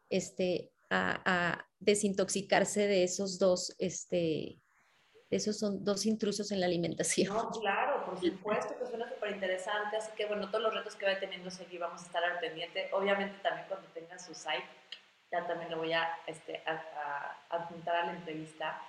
este, 0.09 0.71
a, 0.89 1.21
a 1.25 1.67
desintoxicarse 1.81 2.87
de 2.87 3.03
esos 3.03 3.41
dos, 3.41 3.75
este, 3.79 4.62
esos 5.33 5.59
son 5.59 5.83
dos 5.85 6.05
intrusos 6.05 6.53
en 6.53 6.61
la 6.61 6.67
alimentación. 6.67 7.35
No, 7.35 7.51
claro, 7.51 8.05
por 8.05 8.21
supuesto 8.21 8.79
que 8.79 8.87
suena 8.87 9.09
súper 9.09 9.33
interesante, 9.33 9.97
así 9.97 10.13
que 10.17 10.27
bueno, 10.27 10.49
todos 10.49 10.63
los 10.63 10.75
retos 10.75 10.95
que 10.95 11.07
va 11.07 11.19
teniendo 11.19 11.51
Segui 11.51 11.79
vamos 11.79 12.03
a 12.03 12.07
estar 12.07 12.23
al 12.23 12.39
pendiente. 12.39 12.91
Obviamente 12.93 13.39
también 13.43 13.67
cuando 13.69 13.89
tenga 13.89 14.19
su 14.19 14.35
site, 14.35 14.67
ya 15.31 15.47
también 15.47 15.71
lo 15.71 15.79
voy 15.79 15.93
a, 15.93 16.19
este, 16.27 16.63
a, 16.67 17.39
adjuntar 17.49 17.97
a 17.97 18.07
la 18.07 18.13
entrevista. 18.13 18.81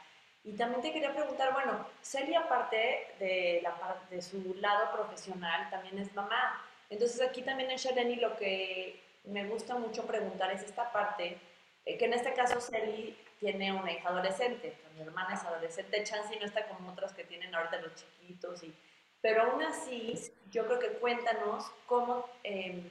Y 0.44 0.52
también 0.54 0.82
te 0.82 0.92
quería 0.92 1.14
preguntar, 1.14 1.54
bueno, 1.54 1.88
Celia 2.02 2.42
aparte 2.42 3.16
de, 3.18 3.62
la, 3.64 3.98
de 4.10 4.22
su 4.22 4.56
lado 4.56 4.92
profesional, 4.92 5.70
también 5.70 5.98
es 6.00 6.14
mamá. 6.14 6.62
Entonces 6.90 7.22
aquí 7.22 7.42
también 7.42 7.72
en 7.72 7.78
Shareni 7.78 8.18
lo 8.18 8.36
que 8.36 9.02
me 9.24 9.46
gusta 9.48 9.76
mucho 9.76 10.06
preguntar 10.06 10.52
es 10.52 10.64
esta 10.64 10.92
parte, 10.92 11.38
eh, 11.86 11.98
que 11.98 12.06
en 12.06 12.14
este 12.14 12.34
caso 12.34 12.60
Celia 12.60 13.16
tiene 13.44 13.74
una 13.74 13.92
hija 13.92 14.08
adolescente, 14.08 14.74
mi 14.96 15.02
hermana 15.02 15.34
es 15.34 15.44
adolescente, 15.44 16.02
Chansey 16.02 16.40
no 16.40 16.46
está 16.46 16.66
como 16.66 16.92
otras 16.92 17.12
que 17.12 17.26
tienen 17.26 17.54
ahorita 17.54 17.82
los 17.82 17.94
chiquitos, 17.94 18.64
y, 18.64 18.74
pero 19.20 19.44
aún 19.44 19.62
así, 19.64 20.14
yo 20.50 20.66
creo 20.66 20.80
que 20.80 20.94
cuéntanos 20.94 21.70
cómo, 21.86 22.26
em, 22.44 22.90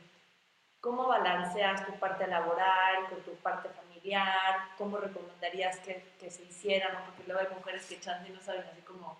¿cómo 0.78 1.08
balanceas 1.08 1.86
tu 1.86 1.94
parte 1.94 2.26
laboral 2.26 3.08
con 3.08 3.22
tu 3.22 3.34
parte 3.36 3.70
familiar? 3.70 4.68
¿Cómo 4.76 4.98
recomendarías 4.98 5.78
que, 5.80 6.04
que 6.20 6.30
se 6.30 6.42
hicieran? 6.42 7.02
Porque 7.06 7.22
luego 7.26 7.40
hay 7.40 7.56
mujeres 7.56 7.86
que 7.86 7.94
echan 7.94 8.26
y 8.26 8.30
no 8.30 8.40
saben 8.42 8.66
así 8.70 8.82
como, 8.82 9.18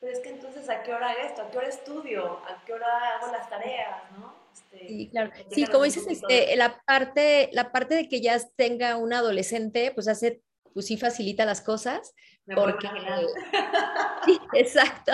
pero 0.00 0.12
es 0.12 0.18
que 0.18 0.30
entonces, 0.30 0.68
¿a 0.68 0.82
qué 0.82 0.92
hora 0.92 1.12
esto? 1.12 1.42
¿A 1.42 1.50
qué 1.52 1.58
hora 1.58 1.68
estudio? 1.68 2.40
¿A 2.48 2.64
qué 2.64 2.72
hora 2.72 3.16
hago 3.16 3.30
las 3.30 3.48
tareas? 3.48 4.10
¿no? 4.18 4.34
Este, 4.54 4.86
sí, 4.86 5.08
claro. 5.10 5.30
Sí, 5.50 5.66
como 5.66 5.84
dices, 5.84 6.06
este, 6.08 6.56
la, 6.56 6.80
parte, 6.86 7.50
la 7.52 7.72
parte 7.72 7.94
de 7.94 8.08
que 8.08 8.20
ya 8.20 8.38
tenga 8.56 8.96
un 8.96 9.12
adolescente, 9.12 9.90
pues 9.94 10.08
hace 10.08 10.42
pues 10.74 10.86
sí 10.86 10.96
facilita 10.96 11.46
las 11.46 11.60
cosas. 11.60 12.14
porque, 12.52 12.88
sí, 14.26 14.38
exacto, 14.54 15.12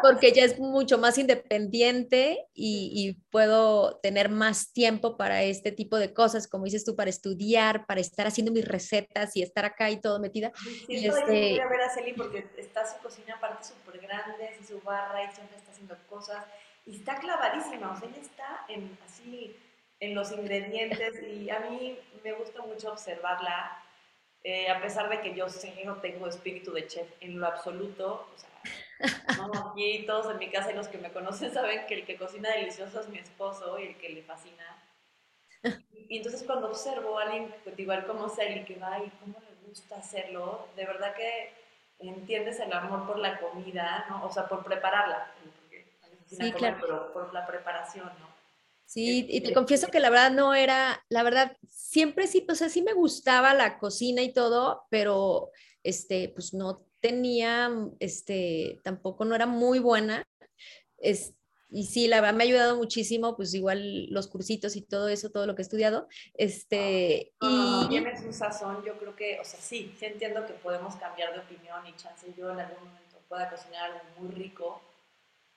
porque 0.00 0.32
ya 0.32 0.44
es 0.44 0.58
mucho 0.58 0.96
más 0.96 1.18
independiente 1.18 2.46
y, 2.54 3.18
puedo 3.30 3.98
tener 4.02 4.28
más 4.28 4.72
tiempo 4.72 5.16
para 5.16 5.42
este 5.42 5.72
tipo 5.72 5.96
de 5.98 6.12
cosas, 6.12 6.46
como 6.46 6.64
dices 6.64 6.84
tú, 6.84 6.94
para 6.94 7.10
estudiar, 7.10 7.86
para 7.86 8.00
estar 8.00 8.26
haciendo 8.26 8.52
mis 8.52 8.66
recetas 8.66 9.34
y 9.36 9.42
estar 9.42 9.64
acá 9.64 9.90
y 9.90 10.00
todo 10.00 10.20
metida. 10.20 10.52
Sí, 10.54 10.86
y 10.88 11.06
este... 11.06 11.22
voy 11.24 11.60
a 11.60 11.68
ver 11.68 11.80
a 11.80 11.90
Celi 11.90 12.12
porque 12.12 12.46
está 12.58 12.84
su 12.86 13.02
cocina 13.02 13.34
aparte 13.36 13.64
súper 13.64 14.00
grande, 14.00 14.50
y 14.60 14.64
su 14.64 14.80
barra 14.82 15.24
y 15.24 15.34
siempre 15.34 15.56
está 15.56 15.72
haciendo 15.72 15.96
cosas 16.08 16.44
y 16.84 16.96
está 16.96 17.16
clavadísima, 17.16 17.92
o 17.92 17.96
sea, 17.96 18.08
ella 18.08 18.20
está 18.20 18.64
en, 18.68 18.98
así 19.04 19.56
en 20.00 20.14
los 20.14 20.32
ingredientes 20.32 21.22
y 21.22 21.48
a 21.50 21.60
mí 21.60 21.98
me 22.24 22.32
gusta 22.32 22.62
mucho 22.62 22.92
observarla 22.92 23.82
eh, 24.44 24.68
a 24.68 24.80
pesar 24.80 25.08
de 25.08 25.20
que 25.20 25.34
yo 25.34 25.48
sé 25.48 25.72
que 25.72 25.84
no 25.84 25.96
tengo 25.98 26.26
espíritu 26.26 26.72
de 26.72 26.88
chef 26.88 27.08
en 27.20 27.38
lo 27.38 27.46
absoluto, 27.46 28.26
o 28.34 28.38
sea, 28.38 28.50
¿no? 29.36 29.70
aquí 29.70 30.04
todos 30.04 30.32
en 30.32 30.38
mi 30.38 30.50
casa 30.50 30.72
y 30.72 30.74
los 30.74 30.88
que 30.88 30.98
me 30.98 31.12
conocen 31.12 31.52
saben 31.54 31.86
que 31.86 31.94
el 31.94 32.04
que 32.04 32.16
cocina 32.16 32.50
delicioso 32.50 33.00
es 33.00 33.08
mi 33.08 33.18
esposo 33.18 33.78
y 33.78 33.88
el 33.88 33.96
que 33.96 34.08
le 34.08 34.22
fascina. 34.22 34.82
Y 36.08 36.18
entonces 36.18 36.42
cuando 36.42 36.68
observo 36.68 37.18
a 37.18 37.22
alguien 37.22 37.54
pues, 37.64 37.78
igual 37.78 38.04
como 38.06 38.28
Sally 38.28 38.64
que 38.64 38.74
va 38.74 38.98
y 38.98 39.08
cómo 39.20 39.38
le 39.40 39.66
gusta 39.66 39.96
hacerlo, 39.96 40.68
de 40.76 40.84
verdad 40.84 41.14
que 41.14 41.54
entiendes 42.00 42.60
el 42.60 42.70
amor 42.70 43.06
por 43.06 43.18
la 43.18 43.40
comida, 43.40 44.04
¿no? 44.10 44.26
O 44.26 44.30
sea, 44.30 44.46
por 44.46 44.62
prepararla, 44.62 45.32
sí, 46.36 46.52
claro. 46.52 46.78
pero 46.80 47.12
por 47.12 47.32
la 47.32 47.46
preparación, 47.46 48.06
¿no? 48.20 48.32
Sí, 48.84 49.26
y 49.26 49.40
te 49.40 49.54
confieso 49.54 49.86
que 49.88 50.00
la 50.00 50.10
verdad 50.10 50.32
no 50.32 50.52
era, 50.52 51.02
la 51.08 51.22
verdad, 51.22 51.56
siempre 51.66 52.26
sí, 52.26 52.46
o 52.46 52.54
sea, 52.54 52.68
sí 52.68 52.82
me 52.82 52.92
gustaba 52.92 53.54
la 53.54 53.78
cocina 53.78 54.20
y 54.20 54.34
todo, 54.34 54.84
pero 54.90 55.50
este, 55.82 56.28
pues 56.28 56.52
no 56.52 56.84
tenía, 57.00 57.70
este, 58.00 58.80
tampoco 58.84 59.24
no 59.24 59.34
era 59.34 59.46
muy 59.46 59.78
buena. 59.78 60.24
Es, 60.98 61.34
y 61.70 61.86
sí, 61.86 62.06
la 62.06 62.20
verdad 62.20 62.34
me 62.34 62.44
ha 62.44 62.46
ayudado 62.46 62.76
muchísimo, 62.76 63.34
pues 63.34 63.54
igual 63.54 64.08
los 64.10 64.28
cursitos 64.28 64.76
y 64.76 64.82
todo 64.82 65.08
eso, 65.08 65.30
todo 65.30 65.46
lo 65.46 65.54
que 65.54 65.62
he 65.62 65.64
estudiado. 65.64 66.06
Este, 66.34 67.32
no, 67.40 67.48
y... 67.48 67.54
no, 67.54 67.88
tienes 67.88 68.22
un 68.22 68.34
sazón, 68.34 68.84
yo 68.84 68.98
creo 68.98 69.16
que, 69.16 69.40
o 69.40 69.44
sea, 69.44 69.58
sí, 69.58 69.94
sí 69.98 70.04
entiendo 70.04 70.44
que 70.44 70.52
podemos 70.52 70.96
cambiar 70.96 71.32
de 71.32 71.40
opinión 71.40 71.86
y 71.86 71.96
chance 71.96 72.26
yo 72.36 72.50
en 72.50 72.60
algún 72.60 72.88
momento 72.88 73.16
pueda 73.26 73.48
cocinar 73.48 73.90
algo 73.90 74.00
muy 74.18 74.34
rico, 74.34 74.82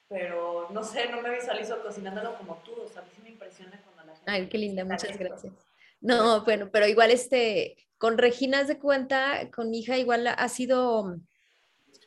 pero 0.07 0.69
no 0.71 0.83
sé, 0.83 1.09
no 1.09 1.21
me 1.21 1.31
visualizo 1.31 1.81
cocinándolo 1.81 2.37
como 2.37 2.55
tú, 2.57 2.73
o 2.81 2.87
sea, 2.87 3.01
a 3.01 3.05
mí 3.05 3.11
sí 3.15 3.21
me 3.21 3.29
impresiona 3.29 3.81
cuando 3.83 4.03
la 4.05 4.15
gente... 4.15 4.31
Ay, 4.31 4.47
qué 4.47 4.57
linda, 4.57 4.85
muchas 4.85 5.17
gracias. 5.17 5.53
No, 6.01 6.43
bueno, 6.43 6.69
pero 6.71 6.87
igual 6.87 7.11
este, 7.11 7.77
con 7.97 8.17
Regina 8.17 8.63
de 8.63 8.77
cuenta, 8.77 9.49
con 9.51 9.71
mi 9.71 9.79
hija 9.79 9.97
igual 9.97 10.27
ha 10.27 10.49
sido, 10.49 11.17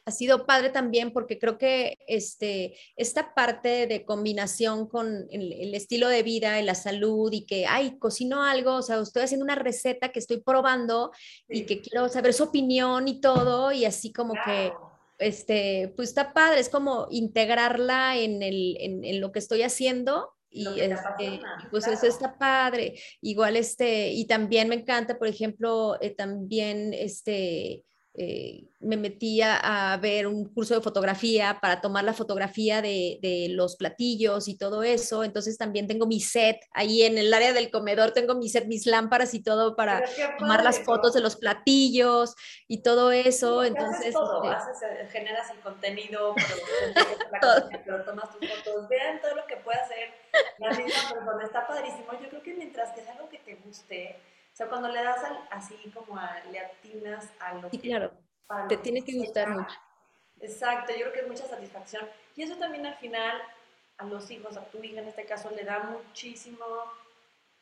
ha 0.05 0.11
sido 0.11 0.47
padre 0.47 0.71
también 0.71 1.13
porque 1.13 1.39
creo 1.39 1.59
que 1.59 1.99
este, 2.07 2.77
esta 2.97 3.35
parte 3.35 3.87
de 3.87 4.05
combinación 4.05 4.89
con 4.89 5.27
el, 5.31 5.75
estilo 5.75 6.09
de 6.09 6.23
vida 6.23 6.61
y 6.61 6.65
la 6.65 6.75
salud 6.75 7.33
y 7.33 7.45
que, 7.45 7.67
ay, 7.67 7.99
cocino 7.99 8.45
algo, 8.45 8.77
o 8.77 8.83
sea, 8.83 9.01
estoy 9.01 9.23
haciendo 9.23 9.45
una 9.45 9.57
receta 9.57 10.11
que 10.11 10.21
estoy 10.21 10.41
probando 10.41 11.11
y 11.49 11.67
que 11.67 11.81
quiero 11.81 12.09
saber 12.09 12.33
su 12.33 12.45
opinión 12.45 13.09
y 13.09 13.21
todo 13.21 13.73
y 13.73 13.85
así 13.85 14.13
como 14.13 14.35
que 14.45 14.73
este, 15.19 15.93
pues 15.97 16.11
está 16.11 16.33
padre, 16.33 16.61
es 16.61 16.69
como 16.69 17.09
integrarla 17.11 18.17
en, 18.17 18.43
el, 18.43 18.77
en, 18.81 19.21
lo 19.21 19.33
que 19.33 19.39
estoy 19.39 19.63
haciendo 19.63 20.33
y 20.51 20.67
este, 20.81 21.41
pues 21.71 21.87
eso 21.87 22.07
está 22.07 22.39
padre. 22.39 22.95
Igual 23.21 23.57
este, 23.57 24.13
y 24.13 24.27
también 24.27 24.69
me 24.69 24.77
encanta, 24.77 25.19
por 25.19 25.29
ejemplo, 25.29 26.01
eh, 26.01 26.11
también 26.11 26.95
este, 26.95 27.85
eh, 28.21 28.65
me 28.81 28.97
metía 28.97 29.57
a 29.57 29.97
ver 29.97 30.27
un 30.27 30.53
curso 30.53 30.75
de 30.75 30.81
fotografía 30.81 31.59
para 31.63 31.81
tomar 31.81 32.03
la 32.03 32.13
fotografía 32.13 32.83
de, 32.83 33.21
de, 33.23 33.47
los 33.51 33.77
platillos 33.77 34.49
y 34.49 34.59
todo 34.59 34.83
eso. 34.83 35.23
Entonces 35.23 35.57
también 35.57 35.87
tengo 35.87 36.05
mi 36.05 36.19
set 36.21 36.59
ahí 36.73 37.03
en 37.03 37.17
el 37.17 37.33
área 37.33 37.53
del 37.53 37.71
comedor, 37.71 38.11
tengo 38.11 38.35
mi 38.35 38.49
set, 38.49 38.67
mis 38.67 38.87
lámparas 38.87 39.35
y 39.35 39.43
todo 39.43 39.77
para 39.77 40.03
tomar 40.37 40.65
las 40.65 40.81
fotos 40.81 41.15
de 41.15 41.21
los 41.21 41.37
platillos 41.37 42.35
y 42.67 42.83
todo 42.83 43.13
eso. 43.13 43.63
Entonces, 43.63 44.13
todo, 44.13 44.43
este 44.43 45.03
eh, 45.03 45.09
generas 45.13 45.51
el 45.51 45.61
contenido, 45.61 46.35
pero, 47.31 47.69
pero 47.85 48.05
tomas 48.05 48.37
tus 48.37 48.51
fotos, 48.51 48.89
vean 48.89 49.21
todo 49.21 49.37
lo 49.37 49.47
que 49.47 49.59
puede 49.59 49.79
hacer 49.79 50.09
la 50.59 50.71
misma 50.71 51.15
persona, 51.15 51.45
está 51.45 51.69
padrísimo. 51.69 52.09
Yo 52.21 52.29
creo 52.31 52.43
que 52.43 52.55
mientras 52.55 52.93
que 52.93 53.03
es 53.03 53.09
algo 53.09 53.29
que 53.29 53.39
te 53.39 53.55
guste, 53.55 54.17
sea, 54.59 54.69
cuando 54.69 54.89
le 54.89 55.03
das 55.05 55.21
así 55.51 55.77
como 55.95 56.19
a, 56.19 56.41
le 56.51 56.59
atinas 56.59 57.31
a 57.39 57.55
lo 57.55 57.71
sí, 57.71 57.79
claro. 57.79 58.11
te 58.69 58.77
tiene 58.79 59.05
que 59.05 59.15
gustar 59.15 59.51
mucho. 59.51 59.77
Exacto, 60.41 60.93
yo 60.93 60.99
creo 60.99 61.13
que 61.13 61.21
es 61.21 61.29
mucha 61.29 61.47
satisfacción. 61.47 62.09
Y 62.35 62.43
eso 62.43 62.57
también 62.57 62.85
al 62.85 62.97
final 62.97 63.41
a 63.99 64.05
los 64.05 64.29
hijos, 64.31 64.57
a 64.57 64.65
tu 64.65 64.83
hija 64.83 65.01
en 65.01 65.09
este 65.09 65.25
caso, 65.27 65.51
le 65.51 65.65
da 65.65 65.79
muchísimo, 65.81 66.65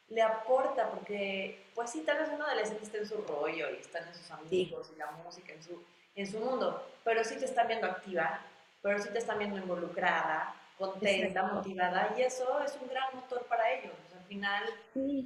le 0.08 0.22
aporta, 0.22 0.90
porque 0.90 1.66
pues 1.74 1.90
sí, 1.90 2.00
tal 2.00 2.18
vez 2.18 2.30
un 2.30 2.40
adolescente 2.40 2.84
está 2.84 2.98
en 2.98 3.06
su 3.06 3.16
rollo 3.18 3.70
y 3.70 3.76
están 3.76 4.06
en 4.08 4.14
sus 4.14 4.30
amigos 4.30 4.90
y 4.94 4.98
la 4.98 5.10
música, 5.10 5.52
en 5.52 5.62
su, 5.62 5.82
en 6.14 6.26
su 6.26 6.38
mundo, 6.38 6.86
pero 7.04 7.24
sí 7.24 7.36
te 7.36 7.44
están 7.44 7.68
viendo 7.68 7.86
activa, 7.86 8.40
pero 8.82 8.98
sí 8.98 9.10
te 9.10 9.18
están 9.18 9.38
viendo 9.38 9.58
involucrada, 9.58 10.54
contenta, 10.78 11.42
motivada, 11.42 12.14
y 12.16 12.22
eso 12.22 12.60
es 12.60 12.76
un 12.80 12.88
gran 12.88 13.14
motor 13.14 13.44
para 13.46 13.70
ellos 13.72 13.92
final 14.26 14.64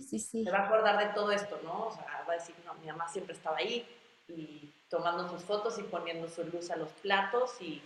se 0.06 0.50
va 0.50 0.58
a 0.58 0.66
acordar 0.66 0.98
de 0.98 1.14
todo 1.14 1.32
esto, 1.32 1.60
¿no? 1.64 1.86
O 1.86 1.90
sea, 1.92 2.24
va 2.28 2.34
a 2.34 2.36
decir, 2.36 2.54
no, 2.64 2.74
mi 2.74 2.86
mamá 2.86 3.08
siempre 3.08 3.34
estaba 3.34 3.56
ahí 3.56 3.86
y 4.28 4.72
tomando 4.88 5.28
sus 5.28 5.42
fotos 5.42 5.78
y 5.78 5.82
poniendo 5.84 6.28
su 6.28 6.44
luz 6.44 6.70
a 6.70 6.76
los 6.76 6.90
platos 6.92 7.60
y, 7.60 7.82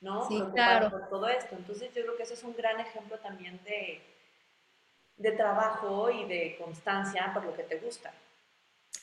¿no? 0.00 0.26
Sí, 0.28 0.42
claro. 0.54 0.90
por 0.90 1.08
todo 1.08 1.28
esto. 1.28 1.54
Entonces 1.56 1.92
yo 1.94 2.02
creo 2.02 2.16
que 2.16 2.22
eso 2.22 2.34
es 2.34 2.44
un 2.44 2.54
gran 2.54 2.80
ejemplo 2.80 3.18
también 3.18 3.60
de, 3.64 4.00
de 5.16 5.32
trabajo 5.32 6.10
y 6.10 6.24
de 6.26 6.56
constancia 6.58 7.30
por 7.34 7.44
lo 7.44 7.54
que 7.54 7.64
te 7.64 7.78
gusta. 7.78 8.12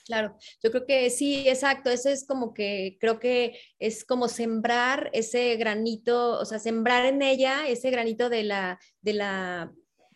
Claro, 0.06 0.38
yo 0.62 0.70
creo 0.70 0.86
que 0.86 1.10
sí, 1.10 1.50
exacto. 1.50 1.90
Eso 1.90 2.10
es 2.10 2.28
como 2.28 2.54
que 2.54 2.98
creo 3.00 3.20
que 3.20 3.60
es 3.80 4.06
como 4.06 4.28
sembrar 4.28 5.10
ese 5.14 5.56
granito, 5.56 6.40
o 6.40 6.46
sea, 6.46 6.60
sembrar 6.60 7.06
en 7.06 7.24
ella 7.24 7.68
ese 7.68 7.90
granito 7.90 8.30
de 8.30 8.44
la, 8.44 8.80
de 9.02 9.14
la 9.14 9.74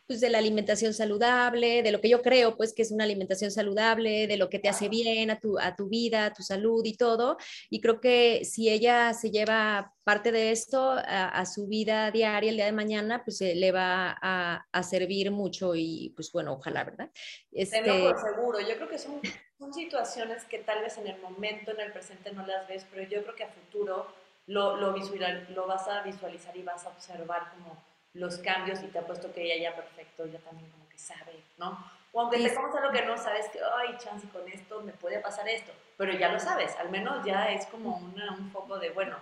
pues, 0.10 0.22
de 0.22 0.32
la 0.32 0.40
alimentación 0.40 0.92
saludable, 0.92 1.84
de 1.84 1.92
lo 1.92 2.02
que 2.02 2.10
yo 2.10 2.24
creo, 2.24 2.58
pues, 2.58 2.74
que 2.74 2.82
es 2.82 2.90
una 2.90 3.04
alimentación 3.04 3.52
saludable, 3.52 4.26
de 4.26 4.38
lo 4.38 4.50
que 4.50 4.58
te 4.58 4.68
hace 4.68 4.90
bien 4.90 5.30
a 5.30 5.40
tu, 5.40 5.60
a 5.60 5.76
tu 5.76 5.88
vida, 5.88 6.26
a 6.26 6.34
tu 6.34 6.42
salud 6.42 6.84
y 6.84 6.98
todo. 6.98 7.38
Y 7.70 7.80
creo 7.80 8.02
que 8.02 8.44
si 8.44 8.70
ella 8.70 9.14
se 9.14 9.30
lleva 9.30 9.94
parte 10.04 10.32
de 10.32 10.50
esto 10.50 10.96
a, 10.98 11.46
su 11.46 11.68
vida 11.68 12.10
diaria 12.10 12.50
el 12.50 12.56
día 12.56 12.66
de 12.66 12.72
mañana, 12.72 13.24
pues 13.24 13.40
eh, 13.42 13.54
le 13.54 13.72
va 13.72 14.18
a, 14.20 14.66
a, 14.72 14.82
servir 14.82 15.30
mucho 15.30 15.76
y 15.76 16.12
pues 16.16 16.32
bueno, 16.32 16.54
ojalá, 16.54 16.86
¿verdad? 16.86 17.12
Este... 17.52 17.84
por 17.84 18.20
seguro, 18.20 18.60
yo 18.62 18.76
creo 18.78 18.90
que 18.90 18.98
son, 18.98 19.22
son 19.60 19.72
situaciones 19.72 20.44
que 20.46 20.58
tal 20.58 20.82
vez 20.82 20.98
en 20.98 21.06
el 21.06 21.22
momento, 21.22 21.70
en 21.70 21.82
el 21.82 21.92
presente 21.92 22.32
no 22.32 22.48
las 22.48 22.68
ves, 22.68 22.84
pero 22.90 23.08
yo 23.08 23.22
creo 23.22 23.36
que 23.36 23.44
a 23.44 23.50
futuro 23.50 24.08
lo, 24.48 24.76
lo, 24.78 24.92
visual, 24.92 25.46
lo 25.54 25.68
vas 25.68 25.88
a 25.88 26.02
visualizar 26.02 26.58
y 26.58 26.64
vas 26.64 26.84
a 26.88 26.90
observar 26.90 27.52
como 27.52 27.78
los 28.14 28.38
cambios 28.38 28.82
y 28.84 28.88
te 28.88 29.00
apuesto 29.00 29.32
que 29.34 29.44
ella 29.44 29.70
ya 29.70 29.76
perfecto, 29.76 30.26
ya 30.26 30.40
también 30.40 30.70
como 30.72 30.88
que 30.90 30.98
sabe, 30.98 31.44
¿no? 31.58 31.78
O 32.12 32.22
aunque 32.22 32.38
te 32.38 32.54
comas 32.54 32.76
algo 32.76 32.92
que 32.92 33.06
no 33.06 33.18
sabes 33.18 33.48
que, 33.50 33.60
ay, 33.60 33.96
chance, 33.98 34.28
con 34.30 34.48
esto 34.50 34.82
me 34.82 34.94
puede 34.94 35.20
pasar 35.20 35.48
esto, 35.48 35.72
pero 35.98 36.14
ya 36.14 36.32
lo 36.32 36.40
sabes, 36.40 36.76
al 36.78 36.90
menos 36.90 37.24
ya 37.26 37.52
es 37.52 37.66
como 37.68 37.98
un 37.98 38.50
poco 38.52 38.80
de, 38.80 38.90
bueno. 38.90 39.18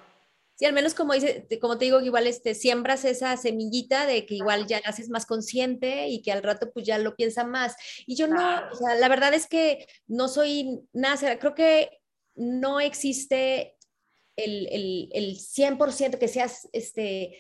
Sí, 0.56 0.66
al 0.66 0.74
menos 0.74 0.96
como, 0.96 1.14
dice, 1.14 1.48
como 1.62 1.78
te 1.78 1.86
digo, 1.86 2.02
igual 2.02 2.26
este, 2.26 2.56
siembras 2.56 3.06
esa 3.06 3.38
semillita 3.38 4.08
de 4.08 4.26
que 4.26 4.36
igual 4.36 4.66
ya 4.66 4.80
la 4.80 4.90
haces 4.90 5.10
más 5.10 5.28
consciente 5.28 6.08
y 6.08 6.24
que 6.24 6.32
al 6.32 6.42
rato 6.42 6.72
pues 6.72 6.84
ya 6.84 6.98
lo 6.98 7.16
piensa 7.16 7.44
más. 7.44 7.76
Y 8.08 8.16
yo 8.16 8.28
no, 8.28 8.64
o 8.72 8.76
sea, 8.76 8.96
la 8.96 9.08
verdad 9.08 9.36
es 9.36 9.46
que 9.46 9.86
no 10.08 10.28
soy 10.28 10.80
nada, 10.94 11.38
creo 11.38 11.54
que 11.54 12.00
no 12.34 12.80
existe 12.80 13.78
el, 14.36 14.68
el, 14.72 15.10
el 15.12 15.36
100% 15.36 16.18
que 16.18 16.28
seas 16.28 16.70
este, 16.72 17.38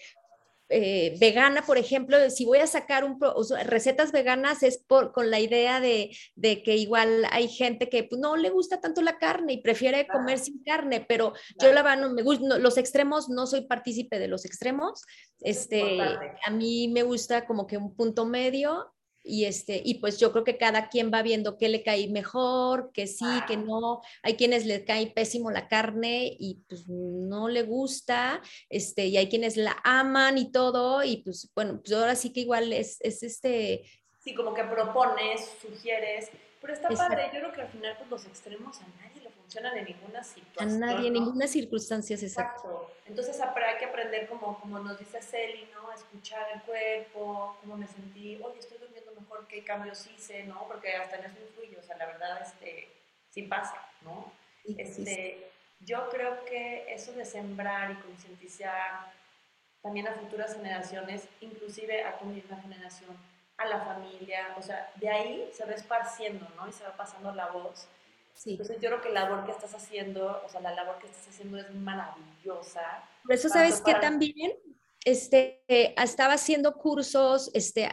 eh, 0.70 1.16
vegana, 1.20 1.62
por 1.62 1.78
ejemplo, 1.78 2.30
si 2.30 2.46
voy 2.46 2.60
a 2.60 2.68
sacar 2.68 3.06
un 3.06 3.18
recetas 3.66 4.12
veganas 4.12 4.64
es 4.64 4.78
por, 4.78 5.14
con 5.14 5.32
la 5.32 5.40
idea 5.40 5.80
de, 5.80 6.12
que 6.42 6.76
igual 6.76 7.26
hay 7.32 7.48
gente 7.48 7.90
que 7.90 8.04
pues, 8.04 8.20
no 8.20 8.36
le 8.36 8.50
gusta 8.50 8.82
tanto 8.82 9.02
la 9.02 9.18
carne 9.18 9.54
y 9.54 9.62
prefiere 9.62 10.08
comer 10.08 10.40
sin 10.40 10.62
carne, 10.64 11.06
pero 11.08 11.34
yo 11.62 11.72
la 11.72 11.84
verdad 11.84 12.02
no 12.02 12.14
me 12.14 12.22
gusta, 12.22 12.58
los 12.60 12.78
extremos, 12.78 13.30
no 13.30 13.48
soy 13.48 13.66
partícipe 13.66 14.20
de 14.20 14.28
los 14.28 14.46
extremos, 14.46 15.04
este, 15.40 16.00
a 16.02 16.52
mí 16.52 16.90
me 16.90 17.04
gusta 17.04 17.46
como 17.46 17.66
que 17.66 17.78
un 17.78 17.96
punto 17.96 18.26
medio 18.26 18.94
y, 19.28 19.46
este, 19.46 19.82
y 19.84 19.96
pues 19.96 20.20
yo 20.20 20.32
creo 20.32 20.44
que 20.44 20.58
cada 20.58 20.90
quien 20.90 21.12
va 21.14 21.22
viendo 21.22 21.58
qué 21.58 21.70
le 21.70 21.84
cae 21.84 22.08
mejor, 22.08 22.92
que 22.94 23.08
sí, 23.08 23.26
que 23.48 23.58
no. 23.58 24.02
Hay 24.24 24.36
quienes 24.36 24.66
le 24.66 24.86
cae 24.86 25.08
pésimo 25.08 25.52
la 25.52 25.68
carne 25.68 26.36
y 26.40 26.64
pues 26.68 26.88
no 26.88 27.50
le 27.50 27.64
gusta, 27.64 28.42
este, 28.70 29.06
y 29.08 29.18
hay 29.18 29.30
quienes 29.30 29.58
la 29.58 29.78
aman 29.84 30.38
y 30.38 30.52
todo, 30.52 31.04
y 31.04 31.18
pues 31.18 31.52
bueno, 31.54 31.82
pues 31.84 31.94
ahora 31.94 32.16
sí 32.16 32.32
que 32.32 32.42
igual 32.42 32.72
es, 32.74 32.98
es 33.02 33.24
este... 33.24 33.84
Sí, 34.20 34.34
como 34.34 34.54
que 34.54 34.64
propones, 34.64 35.50
sugieres, 35.62 36.30
pero 36.62 36.74
está 36.74 36.90
padre, 36.90 37.30
yo 37.34 37.40
creo 37.40 37.52
que 37.54 37.62
al 37.62 37.70
final 37.70 37.96
pues 37.98 38.10
los 38.10 38.26
extremos 38.26 38.78
a 38.82 38.88
nadie 39.02 39.22
le 39.22 39.30
funcionan 39.30 39.78
en 39.78 39.86
ninguna 39.86 40.24
situación. 40.24 40.84
A 40.84 40.86
nadie, 40.88 41.08
en 41.08 41.14
ninguna 41.14 41.48
circunstancia 41.48 42.16
es 42.16 42.24
exacto. 42.24 42.92
Entonces 43.06 43.40
hay 43.40 43.78
que 43.80 43.86
aprender 43.86 44.28
como, 44.28 44.60
como 44.60 44.80
nos 44.80 45.00
dice 45.00 45.22
Celi, 45.22 45.70
¿no? 45.74 45.90
A 45.90 45.96
escuchar 45.96 46.46
el 46.54 46.62
cuerpo, 46.64 47.56
cómo 47.62 47.78
me 47.78 47.88
sentí, 47.88 48.40
oye, 48.44 48.60
estoy 48.60 48.80
durmiendo 48.80 48.97
mejor, 49.20 49.48
qué 49.48 49.64
cambios 49.64 50.08
hice, 50.08 50.44
¿no? 50.44 50.68
Porque 50.68 50.94
hasta 50.94 51.18
en 51.18 51.26
eso 51.26 51.38
influye, 51.40 51.78
o 51.78 51.84
sea, 51.84 51.98
la 51.98 52.06
verdad, 52.06 52.42
este, 52.42 52.90
sí 53.30 53.44
pasa, 53.44 53.90
¿no? 54.02 54.32
este, 54.78 55.52
Yo 55.80 56.10
creo 56.10 56.44
que 56.46 56.92
eso 56.94 57.14
de 57.14 57.26
sembrar 57.26 57.92
y 57.92 57.96
concientizar 57.96 59.12
también 59.82 60.08
a 60.08 60.14
futuras 60.14 60.56
generaciones, 60.56 61.28
inclusive 61.40 62.04
a 62.04 62.18
tu 62.18 62.26
misma 62.26 62.60
generación, 62.62 63.16
a 63.58 63.66
la 63.66 63.82
familia, 63.82 64.54
o 64.58 64.62
sea, 64.62 64.92
de 64.96 65.10
ahí 65.10 65.50
se 65.54 65.66
va 65.66 65.74
esparciendo, 65.74 66.48
¿no? 66.56 66.68
Y 66.68 66.72
se 66.72 66.84
va 66.84 66.96
pasando 66.96 67.34
la 67.34 67.48
voz. 67.48 67.88
Sí. 68.34 68.52
Entonces 68.52 68.80
yo 68.80 68.90
creo 68.90 69.02
que 69.02 69.10
la 69.10 69.24
labor 69.24 69.46
que 69.46 69.52
estás 69.52 69.74
haciendo, 69.74 70.42
o 70.46 70.50
sea, 70.50 70.62
la 70.62 70.76
labor 70.76 71.00
que 71.00 71.08
estás 71.08 71.28
haciendo 71.30 71.58
es 71.58 71.74
maravillosa. 71.74 73.04
Por 73.24 73.34
eso 73.34 73.50
sabes 73.50 73.82
que 73.82 73.96
también 73.96 74.54
este, 75.08 75.64
estaba 75.68 76.34
haciendo 76.34 76.74
cursos, 76.74 77.50
este, 77.54 77.90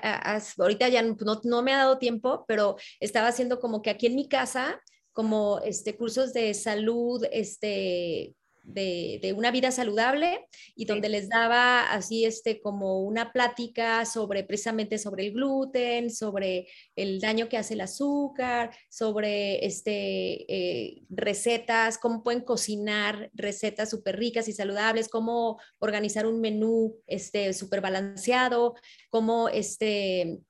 ahorita 0.59 0.89
ya 0.89 1.01
no, 1.03 1.41
no, 1.45 1.63
me 1.63 1.73
ha 1.73 1.79
dado 1.79 1.99
tiempo, 1.99 2.45
pero 2.49 2.77
estaba 2.99 3.29
haciendo 3.29 3.61
como 3.61 3.83
que 3.83 3.91
aquí 3.91 4.07
en 4.07 4.17
mi 4.17 4.29
casa, 4.29 4.83
como 5.13 5.61
este, 5.61 5.97
cursos 5.97 6.33
de 6.33 6.53
salud, 6.55 7.25
este, 7.31 8.35
de, 8.65 9.35
una 9.37 9.51
vida 9.51 9.71
saludable 9.71 10.47
y 10.75 10.85
donde 10.85 11.09
les 11.09 11.29
daba 11.29 11.93
así 11.93 12.25
este 12.25 12.61
como 12.61 13.01
una 13.01 13.33
plática 13.33 14.05
sobre 14.05 14.45
precisamente 14.45 14.99
sobre 14.99 15.27
el 15.27 15.33
gluten, 15.33 16.11
sobre 16.11 16.69
el 16.97 17.21
daño 17.21 17.49
que 17.49 17.59
hace 17.59 17.75
el 17.75 17.83
azúcar, 17.83 18.75
sobre 18.89 19.65
este, 19.65 20.45
eh, 20.53 21.03
recetas, 21.11 21.99
cómo 21.99 22.23
pueden 22.23 22.43
cocinar 22.43 23.31
recetas 23.35 23.91
súper 23.91 24.19
ricas 24.19 24.49
y 24.49 24.53
saludables, 24.53 25.09
cómo 25.09 25.61
organizar 25.79 26.27
un 26.27 26.41
menú 26.41 26.97
este, 27.07 27.53
súper 27.53 27.81
balanceado, 27.81 28.75
cómo 29.11 29.49
este... 29.49 30.41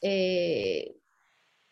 Eh, 0.00 0.96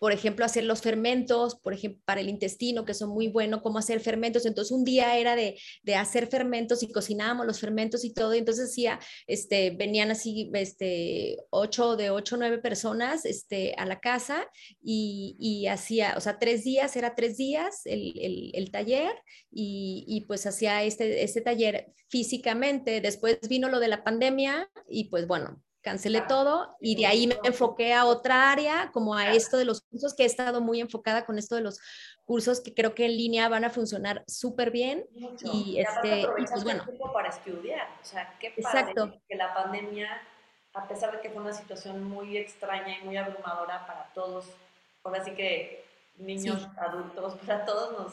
por 0.02 0.10
ejemplo, 0.10 0.44
hacer 0.44 0.64
los 0.64 0.82
fermentos, 0.82 1.54
por 1.54 1.74
ejemplo, 1.74 2.02
para 2.04 2.20
el 2.20 2.28
intestino, 2.28 2.84
que 2.84 2.92
son 2.92 3.10
muy 3.10 3.28
buenos, 3.28 3.62
cómo 3.62 3.78
hacer 3.78 4.00
fermentos. 4.00 4.46
Entonces, 4.46 4.72
un 4.72 4.82
día 4.82 5.16
era 5.16 5.36
de, 5.36 5.56
hacer 5.94 6.26
fermentos 6.26 6.82
y 6.82 6.90
cocinábamos 6.90 7.46
los 7.46 7.60
fermentos 7.60 8.04
y 8.04 8.12
todo. 8.12 8.32
Entonces, 8.32 8.70
hacía, 8.70 8.98
este, 9.28 9.70
venían 9.70 10.10
así, 10.10 10.50
este, 10.54 11.36
ocho, 11.50 11.94
de 11.94 12.10
ocho, 12.10 12.36
nueve 12.36 12.58
personas, 12.58 13.24
este, 13.24 13.76
a 13.78 13.86
la 13.86 14.00
casa 14.00 14.50
y, 14.82 15.36
y 15.38 15.68
hacía, 15.68 16.14
o 16.16 16.20
sea, 16.20 16.40
tres 16.40 16.64
días, 16.64 16.96
era 16.96 17.14
tres 17.14 17.36
días 17.36 17.82
el, 17.84 18.12
el, 18.20 18.50
el 18.54 18.72
taller 18.72 19.14
y, 19.52 20.04
y, 20.08 20.22
pues 20.22 20.44
hacía 20.46 20.82
este, 20.82 21.22
este 21.22 21.42
taller 21.42 21.92
físicamente. 22.08 23.00
Después 23.00 23.38
vino 23.48 23.68
lo 23.68 23.78
de 23.78 23.86
la 23.86 24.02
pandemia 24.02 24.68
y 24.88 25.10
pues 25.10 25.28
bueno, 25.28 25.62
cancelé 25.82 26.22
todo 26.22 26.76
y 26.80 26.94
de 26.94 27.06
ahí 27.06 27.26
me 27.26 27.36
enfoqué 27.44 27.92
a 27.92 28.06
otra 28.06 28.50
área, 28.50 28.90
como 28.92 29.14
a 29.14 29.32
esto 29.32 29.58
de 29.58 29.64
los 29.64 29.82
cursos, 29.82 30.14
que 30.14 30.22
he 30.22 30.26
estado 30.26 30.60
muy 30.60 30.80
enfocada 30.80 31.26
con 31.26 31.38
esto 31.38 31.56
de 31.56 31.62
los 31.62 31.80
cursos 32.24 32.60
que 32.60 32.72
creo 32.72 32.94
que 32.94 33.04
en 33.04 33.16
línea 33.16 33.48
van 33.48 33.64
a 33.64 33.70
funcionar 33.70 34.24
súper 34.26 34.70
bien. 34.70 35.06
Y, 35.42 35.80
este, 35.80 36.26
pues 36.36 36.64
bueno. 36.64 36.84
para 37.12 37.28
estudiar, 37.28 37.88
o 38.00 38.04
sea, 38.04 38.34
qué 38.38 38.50
padre 38.50 38.80
Exacto. 38.80 39.20
que 39.28 39.36
la 39.36 39.52
pandemia, 39.52 40.22
a 40.72 40.88
pesar 40.88 41.12
de 41.12 41.20
que 41.20 41.30
fue 41.30 41.42
una 41.42 41.52
situación 41.52 42.04
muy 42.04 42.38
extraña 42.38 42.98
y 42.98 43.04
muy 43.04 43.16
abrumadora 43.16 43.86
para 43.86 44.10
todos, 44.14 44.46
ahora 45.02 45.24
sí 45.24 45.32
que 45.32 45.84
niños, 46.16 46.66
adultos, 46.78 47.34
para 47.46 47.64
todos 47.64 47.98
nos... 47.98 48.12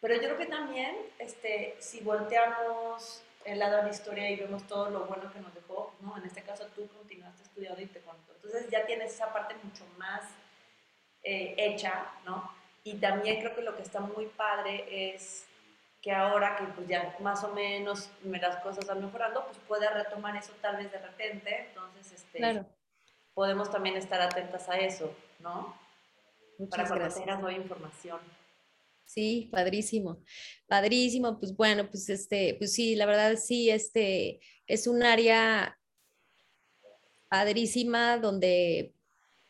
Pero 0.00 0.14
yo 0.14 0.20
creo 0.20 0.38
que 0.38 0.46
también, 0.46 0.94
este, 1.18 1.74
si 1.80 2.00
volteamos 2.00 3.22
el 3.48 3.58
lado 3.58 3.76
de 3.78 3.82
la 3.84 3.90
historia 3.90 4.30
y 4.30 4.36
vemos 4.36 4.66
todo 4.66 4.90
lo 4.90 5.06
bueno 5.06 5.32
que 5.32 5.40
nos 5.40 5.54
dejó, 5.54 5.94
¿no? 6.00 6.16
En 6.16 6.24
este 6.24 6.42
caso 6.42 6.66
tú 6.74 6.88
continuaste 6.88 7.42
estudiando 7.42 7.80
y 7.80 7.86
te 7.86 8.00
contó. 8.00 8.34
Entonces 8.34 8.68
ya 8.70 8.84
tienes 8.86 9.14
esa 9.14 9.32
parte 9.32 9.54
mucho 9.62 9.84
más 9.96 10.22
eh, 11.22 11.54
hecha, 11.56 12.06
¿no? 12.24 12.52
Y 12.84 12.94
también 12.94 13.40
creo 13.40 13.54
que 13.54 13.62
lo 13.62 13.76
que 13.76 13.82
está 13.82 14.00
muy 14.00 14.26
padre 14.26 15.14
es 15.14 15.46
que 16.00 16.12
ahora 16.12 16.56
que 16.56 16.64
pues 16.64 16.86
ya 16.86 17.16
más 17.20 17.42
o 17.44 17.52
menos 17.52 18.10
las 18.22 18.56
cosas 18.56 18.86
van 18.86 19.04
mejorando, 19.04 19.44
pues 19.44 19.58
puede 19.66 19.88
retomar 19.90 20.36
eso 20.36 20.52
tal 20.60 20.76
vez 20.76 20.90
de 20.92 20.98
repente, 20.98 21.66
entonces 21.68 22.12
este, 22.12 22.64
podemos 23.34 23.70
también 23.70 23.96
estar 23.96 24.20
atentas 24.20 24.68
a 24.68 24.78
eso, 24.78 25.12
¿no? 25.40 25.76
Para 26.70 26.86
cuando 26.86 27.08
tengas 27.08 27.40
nueva 27.40 27.58
información. 27.58 28.20
Sí, 29.08 29.48
padrísimo, 29.50 30.22
padrísimo. 30.66 31.40
Pues 31.40 31.56
bueno, 31.56 31.88
pues 31.88 32.10
este, 32.10 32.56
pues 32.58 32.74
sí, 32.74 32.94
la 32.94 33.06
verdad 33.06 33.36
sí, 33.42 33.70
este 33.70 34.38
es 34.66 34.86
un 34.86 35.02
área 35.02 35.78
padrísima 37.30 38.18
donde 38.18 38.92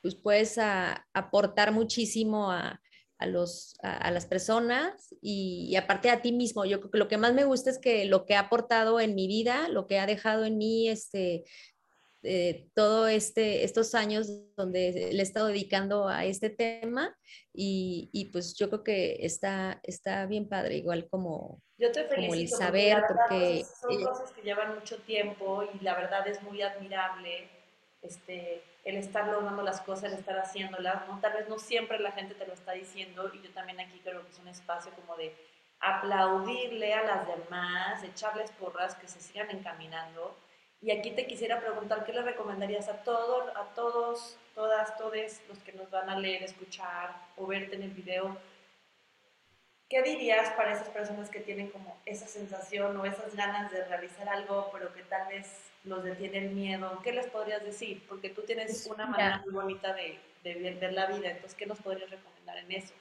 pues 0.01 0.15
puedes 0.15 0.59
aportar 1.13 1.73
muchísimo 1.73 2.53
a, 2.53 2.81
los, 3.27 3.75
a, 3.83 4.13
las 4.13 4.27
personas 4.27 5.13
y, 5.21 5.75
aparte 5.75 6.11
a 6.11 6.23
ti 6.23 6.31
mismo. 6.31 6.65
Yo 6.65 6.79
creo 6.79 6.93
que 6.93 6.99
lo 6.99 7.09
que 7.09 7.19
más 7.19 7.35
me 7.35 7.45
gusta 7.45 7.71
es 7.71 7.81
que 7.81 8.05
lo 8.05 8.27
que 8.27 8.37
ha 8.37 8.41
aportado 8.43 9.01
en 9.01 9.17
mi 9.17 9.27
vida, 9.27 9.69
lo 9.69 9.89
que 9.89 9.99
ha 9.99 10.07
dejado 10.07 10.45
en 10.45 10.57
mí, 10.57 10.89
este, 10.89 11.43
eh, 12.23 12.69
todo 12.75 13.07
este, 13.07 13.65
estos 13.65 13.95
años 13.95 14.29
donde 14.57 15.11
le 15.13 15.19
he 15.19 15.23
estado 15.23 15.49
dedicando 15.49 16.09
a 16.09 16.25
este 16.25 16.51
tema 16.51 17.17
y, 17.53 18.11
y, 18.13 18.27
pues 18.27 18.55
yo 18.57 18.69
creo 18.69 18.83
que 18.83 19.19
está, 19.21 19.81
está 19.83 20.27
bien 20.27 20.49
padre, 20.49 20.77
igual 20.77 21.09
como, 21.09 21.63
yo 21.79 21.93
te 21.93 22.05
felicito, 22.05 22.27
como 22.29 22.41
el 22.41 22.49
saber, 22.49 23.03
porque, 23.07 23.65
son 23.81 24.03
cosas 24.03 24.33
que 24.33 24.43
llevan 24.43 24.75
mucho 24.75 24.99
tiempo 25.03 25.63
y 25.63 25.85
la 25.85 25.95
verdad 25.95 26.27
es 26.27 26.43
muy 26.43 26.61
admirable 26.61 27.49
este, 28.03 28.63
el 28.85 28.97
estar 28.97 29.29
logrando 29.29 29.63
las 29.63 29.81
cosas, 29.81 30.13
el 30.13 30.19
estar 30.19 30.39
haciéndolas, 30.39 31.07
¿no? 31.07 31.21
Tal 31.21 31.35
vez 31.35 31.49
no 31.49 31.59
siempre 31.59 32.01
la 32.01 32.11
gente 32.13 32.35
te 32.35 32.47
lo 32.47 32.53
está 32.53 32.73
diciendo 32.73 33.31
y 33.33 33.43
yo 33.43 33.51
también 33.51 33.79
aquí 33.79 34.01
creo 34.01 34.25
que 34.25 34.31
es 34.31 34.39
un 34.41 34.49
espacio 34.49 34.93
como 34.95 35.17
de 35.17 35.37
aplaudirle 35.79 36.93
a 36.95 37.05
las 37.05 37.29
demás, 37.29 38.03
echarles 38.03 38.51
porras, 38.53 38.97
que 38.97 39.07
se 39.07 39.21
sigan 39.21 39.51
encaminando 39.51 40.35
y 40.81 40.91
aquí 40.91 41.11
te 41.11 41.27
quisiera 41.27 41.61
preguntar, 41.61 42.05
¿qué 42.05 42.13
le 42.13 42.23
recomendarías 42.23 42.89
a, 42.89 43.03
todos, 43.03 43.49
a 43.57 43.65
todos, 43.75 44.37
todas, 44.55 44.97
todos 44.97 45.15
los 45.49 45.59
que 45.59 45.73
nos 45.73 45.91
van 45.91 46.09
a 46.09 46.19
leer, 46.19 46.43
escuchar 46.43 47.15
o 47.37 47.47
verte 47.47 47.77
en 47.77 47.83
el 47.83 47.91
video? 47.91 48.37
¿Qué 49.89 50.03
dirías 50.03 50.51
para 50.51 50.73
esas 50.73 50.89
personas 50.91 51.31
que 51.31 51.41
tienen 51.41 51.71
como 51.71 51.97
esa 52.05 52.27
sensación 52.27 52.97
o 52.97 53.05
esas 53.07 53.35
ganas 53.35 53.73
de 53.73 53.85
realizar 53.87 54.29
algo, 54.29 54.69
pero 54.73 54.93
que 54.93 55.03
tal 55.03 55.29
vez 55.29 55.47
los 55.85 56.05
detiene 56.05 56.39
el 56.39 56.51
miedo? 56.51 57.01
¿Qué 57.03 57.13
les 57.13 57.27
podrías 57.27 57.65
decir? 57.65 58.05
Porque 58.07 58.29
tú 58.29 58.43
tienes 58.43 58.67
pues 58.67 58.87
una 58.87 59.07
manera 59.07 59.43
muy 59.45 59.55
bonita 59.55 59.95
de, 59.95 60.19
de 60.45 60.75
ver 60.75 60.93
la 60.93 61.07
vida, 61.07 61.31
entonces, 61.31 61.55
¿qué 61.55 61.67
nos 61.67 61.81
podrías 61.81 62.11
recomendar 62.11 62.59
en 62.59 62.73
eso? 62.73 62.95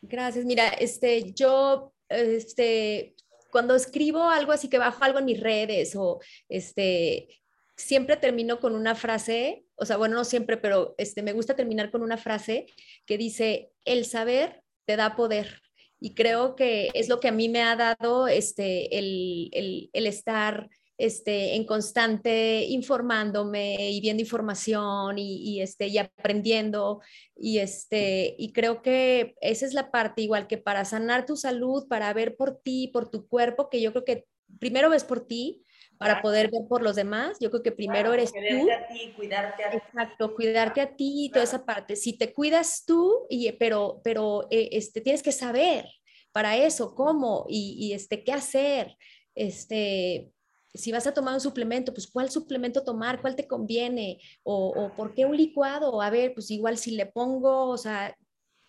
Gracias. 0.00 0.44
Mira, 0.44 0.68
este, 0.68 1.32
yo 1.32 1.92
este, 2.08 3.14
cuando 3.54 3.76
escribo 3.76 4.28
algo 4.28 4.50
así 4.50 4.68
que 4.68 4.78
bajo 4.78 5.04
algo 5.04 5.20
en 5.20 5.26
mis 5.26 5.38
redes 5.38 5.94
o 5.94 6.18
este, 6.48 7.28
siempre 7.76 8.16
termino 8.16 8.58
con 8.58 8.74
una 8.74 8.96
frase, 8.96 9.64
o 9.76 9.86
sea, 9.86 9.96
bueno, 9.96 10.16
no 10.16 10.24
siempre, 10.24 10.56
pero 10.56 10.96
este, 10.98 11.22
me 11.22 11.32
gusta 11.32 11.54
terminar 11.54 11.92
con 11.92 12.02
una 12.02 12.16
frase 12.16 12.66
que 13.06 13.16
dice, 13.16 13.70
el 13.84 14.06
saber 14.06 14.64
te 14.86 14.96
da 14.96 15.14
poder. 15.14 15.62
Y 16.00 16.16
creo 16.16 16.56
que 16.56 16.90
es 16.94 17.08
lo 17.08 17.20
que 17.20 17.28
a 17.28 17.32
mí 17.32 17.48
me 17.48 17.62
ha 17.62 17.76
dado 17.76 18.26
este, 18.26 18.98
el, 18.98 19.50
el, 19.52 19.88
el 19.92 20.06
estar 20.08 20.68
este, 20.96 21.56
en 21.56 21.64
constante 21.66 22.64
informándome 22.64 23.90
y 23.90 24.00
viendo 24.00 24.22
información 24.22 25.18
y, 25.18 25.60
este, 25.60 25.88
y 25.88 25.98
aprendiendo. 25.98 27.00
Y, 27.36 27.58
este, 27.58 28.34
y 28.38 28.52
creo 28.52 28.82
que 28.82 29.34
esa 29.40 29.66
es 29.66 29.74
la 29.74 29.90
parte, 29.90 30.22
igual 30.22 30.46
que 30.46 30.58
para 30.58 30.84
sanar 30.84 31.26
tu 31.26 31.36
salud, 31.36 31.86
para 31.88 32.12
ver 32.12 32.36
por 32.36 32.60
ti, 32.60 32.88
por 32.88 33.10
tu 33.10 33.26
cuerpo, 33.26 33.68
que 33.68 33.80
yo 33.80 33.92
creo 33.92 34.04
que 34.04 34.26
primero 34.58 34.90
ves 34.90 35.04
por 35.04 35.26
ti, 35.26 35.64
para 35.98 36.22
poder 36.22 36.50
ver 36.50 36.62
por 36.68 36.82
los 36.82 36.96
demás. 36.96 37.38
Yo 37.40 37.50
creo 37.50 37.62
que 37.62 37.72
primero 37.72 38.12
eres 38.12 38.32
tú. 38.32 38.38
A 38.38 38.86
ti, 38.88 39.12
cuidarte 39.16 39.64
a 39.64 39.70
ti. 39.70 39.76
Exacto, 39.76 40.34
cuidarte 40.34 40.80
a 40.80 40.96
ti 40.96 41.26
y 41.26 41.30
toda 41.30 41.44
esa 41.44 41.64
parte. 41.64 41.96
Si 41.96 42.16
te 42.18 42.32
cuidas 42.32 42.84
tú, 42.86 43.26
y, 43.30 43.50
pero, 43.52 44.00
pero 44.02 44.46
eh, 44.50 44.70
este, 44.72 45.00
tienes 45.00 45.22
que 45.22 45.32
saber 45.32 45.86
para 46.32 46.56
eso, 46.56 46.94
cómo 46.94 47.46
y, 47.48 47.76
y, 47.78 47.92
este, 47.92 48.24
qué 48.24 48.32
hacer. 48.32 48.96
Este, 49.34 50.32
si 50.74 50.90
vas 50.90 51.06
a 51.06 51.14
tomar 51.14 51.34
un 51.34 51.40
suplemento, 51.40 51.94
pues 51.94 52.08
cuál 52.08 52.30
suplemento 52.30 52.82
tomar, 52.82 53.20
cuál 53.20 53.36
te 53.36 53.46
conviene, 53.46 54.20
o, 54.42 54.90
por 54.96 55.14
qué 55.14 55.24
un 55.24 55.36
licuado, 55.36 56.02
a 56.02 56.10
ver, 56.10 56.34
pues 56.34 56.50
igual 56.50 56.76
si 56.78 56.92
le 56.92 57.06
pongo, 57.06 57.68
o 57.68 57.78
sea, 57.78 58.16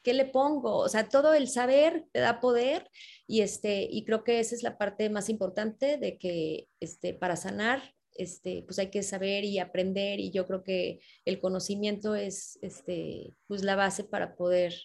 ¿qué 0.03 0.13
le 0.13 0.25
pongo? 0.25 0.77
O 0.77 0.87
sea, 0.87 1.09
todo 1.09 1.33
el 1.33 1.47
saber 1.47 2.05
te 2.11 2.19
da 2.19 2.39
poder 2.39 2.89
y, 3.27 3.41
este, 3.41 3.87
y 3.89 4.05
creo 4.05 4.23
que 4.23 4.39
esa 4.39 4.53
es 4.53 4.61
la 4.61 4.77
parte 4.77 5.09
más 5.09 5.29
importante 5.29 5.97
de 5.97 6.19
que 6.19 6.67
este, 6.79 7.15
para 7.15 7.35
sanar, 7.35 7.95
este, 8.13 8.63
pues 8.63 8.77
hay 8.77 8.91
que 8.91 9.01
saber 9.01 9.43
y 9.43 9.57
aprender 9.57 10.19
y 10.19 10.31
yo 10.31 10.45
creo 10.45 10.63
que 10.63 10.99
el 11.25 11.39
conocimiento 11.39 12.15
es 12.15 12.59
este, 12.61 13.35
pues 13.47 13.63
la 13.63 13.75
base 13.75 14.03
para 14.03 14.35
poder 14.35 14.75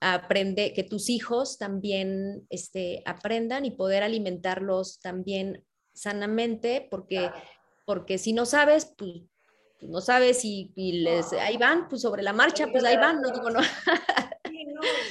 aprender, 0.00 0.72
que 0.74 0.82
tus 0.82 1.08
hijos 1.08 1.56
también 1.56 2.46
este, 2.50 3.02
aprendan 3.06 3.64
y 3.64 3.70
poder 3.70 4.02
alimentarlos 4.02 5.00
también 5.00 5.64
sanamente, 5.94 6.86
porque, 6.90 7.30
porque 7.86 8.18
si 8.18 8.32
no 8.32 8.44
sabes, 8.44 8.92
pues 8.98 9.22
no 9.80 10.00
sabes 10.00 10.44
y, 10.44 10.70
les, 10.76 11.32
ahí 11.32 11.56
van, 11.56 11.88
pues 11.88 12.02
sobre 12.02 12.22
la 12.22 12.32
marcha, 12.32 12.66
pues 12.70 12.84
ahí 12.84 12.96
van, 12.96 13.20
no 13.20 13.30
digo 13.30 13.50
no. 13.50 13.60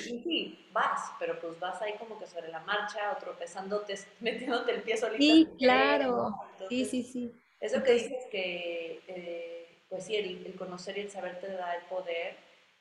sí, 0.03 0.67
vas, 0.71 1.11
pero 1.19 1.39
pues 1.39 1.59
vas 1.59 1.81
ahí 1.81 1.93
como 1.97 2.17
que 2.19 2.27
sobre 2.27 2.49
la 2.49 2.59
marcha 2.61 3.11
o 3.13 3.17
tropezándote, 3.17 3.97
metiéndote 4.19 4.71
el 4.71 4.81
pie 4.81 4.97
solito. 4.97 5.23
Sí, 5.23 5.47
claro. 5.57 6.35
sí, 6.69 6.85
sí, 6.85 7.03
sí. 7.03 7.31
Eso 7.59 7.81
que 7.81 7.93
dices 7.93 8.25
que, 8.29 9.01
eh, 9.07 9.85
pues 9.87 10.05
sí, 10.05 10.15
el, 10.15 10.55
conocer 10.55 10.97
y 10.97 11.01
el 11.01 11.09
saber 11.09 11.39
te 11.39 11.47
da 11.47 11.75
el 11.75 11.83
poder, 11.83 12.35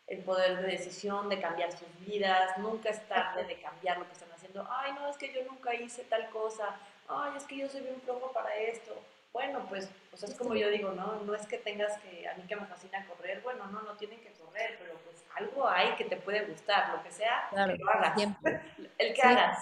el 0.09 0.19
poder 0.25 0.61
de 0.61 0.73
decisión, 0.73 1.29
de 1.29 1.41
cambiar 1.41 1.71
sus 1.71 1.88
vidas, 2.01 2.59
nunca 2.59 2.91
es 2.91 3.07
tarde 3.07 3.45
de 3.45 3.61
cambiar 3.61 3.99
lo 3.99 4.07
que 4.07 4.12
están 4.12 4.33
haciendo. 4.33 4.67
Ay, 4.69 4.93
no, 4.95 5.09
es 5.09 5.17
que 5.17 5.33
yo 5.33 5.45
nunca 5.45 5.73
hice 5.75 6.03
tal 6.05 6.29
cosa. 6.31 6.77
Ay, 7.09 7.33
es 7.37 7.45
que 7.45 7.57
yo 7.57 7.69
soy 7.69 7.83
bien 7.83 8.01
flojo 8.01 8.33
para 8.33 8.55
esto 8.57 8.95
bueno, 9.33 9.65
pues, 9.69 9.88
pues 10.11 10.23
es 10.25 10.35
como 10.35 10.55
yo 10.55 10.69
digo, 10.69 10.93
¿no? 10.93 11.23
No 11.25 11.35
es 11.35 11.47
que 11.47 11.57
tengas 11.57 11.99
que, 12.01 12.29
a 12.29 12.35
mí 12.35 12.43
que 12.47 12.55
me 12.55 12.67
fascina 12.67 13.07
correr, 13.07 13.41
bueno, 13.43 13.67
no, 13.69 13.83
no 13.83 13.97
tienen 13.97 14.21
que 14.21 14.31
correr, 14.33 14.77
pero 14.79 14.95
pues 15.05 15.25
algo 15.35 15.67
hay 15.67 15.95
que 15.97 16.05
te 16.05 16.17
puede 16.17 16.45
gustar, 16.45 16.95
lo 16.95 17.03
que 17.03 17.11
sea, 17.11 17.49
que 17.51 17.77
lo 17.79 17.91
hagas. 17.91 18.17
El 18.99 19.15
que 19.15 19.23
hagas. 19.23 19.59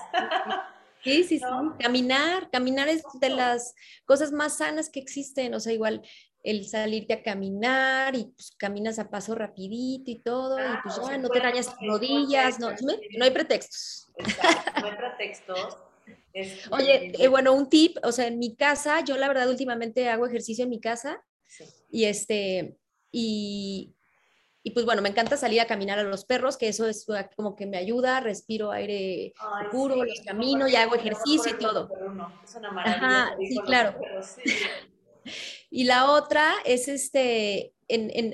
Sí, 1.02 1.22
sí, 1.22 1.38
sí. 1.38 1.44
Caminar, 1.78 2.50
caminar 2.50 2.88
es 2.88 3.02
de 3.20 3.30
las 3.30 3.74
cosas 4.04 4.32
más 4.32 4.58
sanas 4.58 4.90
que 4.90 5.00
existen, 5.00 5.54
o 5.54 5.60
sea, 5.60 5.72
igual 5.72 6.02
el 6.42 6.66
salirte 6.66 7.14
a 7.14 7.22
caminar 7.22 8.16
y 8.16 8.24
pues 8.24 8.52
caminas 8.58 8.98
a 8.98 9.08
paso 9.08 9.34
rapidito 9.34 10.10
y 10.10 10.20
todo, 10.20 10.58
y 10.58 10.76
pues 10.82 11.00
ya 11.06 11.16
no 11.16 11.28
te 11.28 11.38
dañas 11.38 11.74
rodillas, 11.80 12.58
no, 12.58 12.70
no 12.70 13.24
hay 13.24 13.30
pretextos. 13.30 14.10
Exacto, 14.16 14.80
no 14.80 14.86
hay 14.86 14.96
pretextos. 14.96 15.78
Oye, 16.70 17.12
eh, 17.18 17.28
bueno, 17.28 17.52
un 17.52 17.68
tip, 17.68 17.96
o 18.02 18.12
sea, 18.12 18.26
en 18.26 18.38
mi 18.38 18.54
casa, 18.54 19.04
yo 19.04 19.16
la 19.16 19.28
verdad 19.28 19.48
últimamente 19.48 20.08
hago 20.08 20.26
ejercicio 20.26 20.64
en 20.64 20.70
mi 20.70 20.80
casa 20.80 21.24
y 21.90 22.04
este, 22.04 22.76
y, 23.10 23.94
y, 24.62 24.70
pues 24.70 24.86
bueno, 24.86 25.02
me 25.02 25.08
encanta 25.08 25.36
salir 25.36 25.60
a 25.60 25.66
caminar 25.66 25.98
a 25.98 26.04
los 26.04 26.24
perros, 26.24 26.56
que 26.56 26.68
eso 26.68 26.86
es 26.86 27.06
como 27.36 27.56
que 27.56 27.66
me 27.66 27.76
ayuda, 27.76 28.20
respiro 28.20 28.70
aire 28.70 29.32
puro, 29.70 30.04
los 30.04 30.20
camino 30.24 30.68
y 30.68 30.76
hago 30.76 30.94
ejercicio 30.94 31.52
y 31.52 31.58
todo. 31.58 31.90
Es 32.44 32.54
una 32.54 32.70
maravilla. 32.70 33.24
Ajá, 33.24 33.36
sí, 33.38 33.58
claro. 33.64 33.98
y 35.70 35.84
la 35.84 36.12
otra 36.12 36.54
es 36.64 36.88
este, 36.88 37.74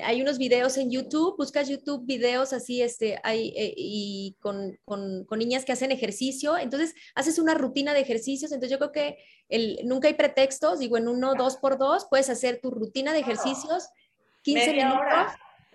hay 0.03 0.23
unos 0.23 0.39
videos 0.39 0.77
en 0.77 0.91
YouTube, 0.91 1.37
buscas 1.37 1.69
YouTube 1.69 2.05
videos 2.07 2.53
así, 2.53 2.83
este, 2.83 3.19
hay, 3.23 3.49
eh, 3.57 3.73
y 3.77 4.37
con, 4.41 4.79
con, 4.85 5.27
niñas 5.39 5.65
que 5.65 5.73
hacen 5.73 5.93
ejercicio, 5.93 6.57
entonces 6.59 6.95
haces 7.15 7.39
una 7.39 7.55
rutina 7.55 7.95
de 7.95 8.01
ejercicios, 8.01 8.53
entonces 8.53 8.71
yo 8.71 8.79
creo 8.79 8.93
que 8.93 9.19
el, 9.49 9.81
nunca 9.85 10.09
hay 10.09 10.15
pretextos, 10.15 10.79
digo, 10.79 10.97
en 10.97 11.09
uno, 11.09 11.35
dos 11.35 11.57
por 11.57 11.79
dos, 11.79 12.07
puedes 12.11 12.31
hacer 12.31 12.61
tu 12.61 12.71
rutina 12.71 13.13
de 13.13 13.21
ejercicios, 13.21 13.89
15 14.43 14.73
minutos, 14.75 15.33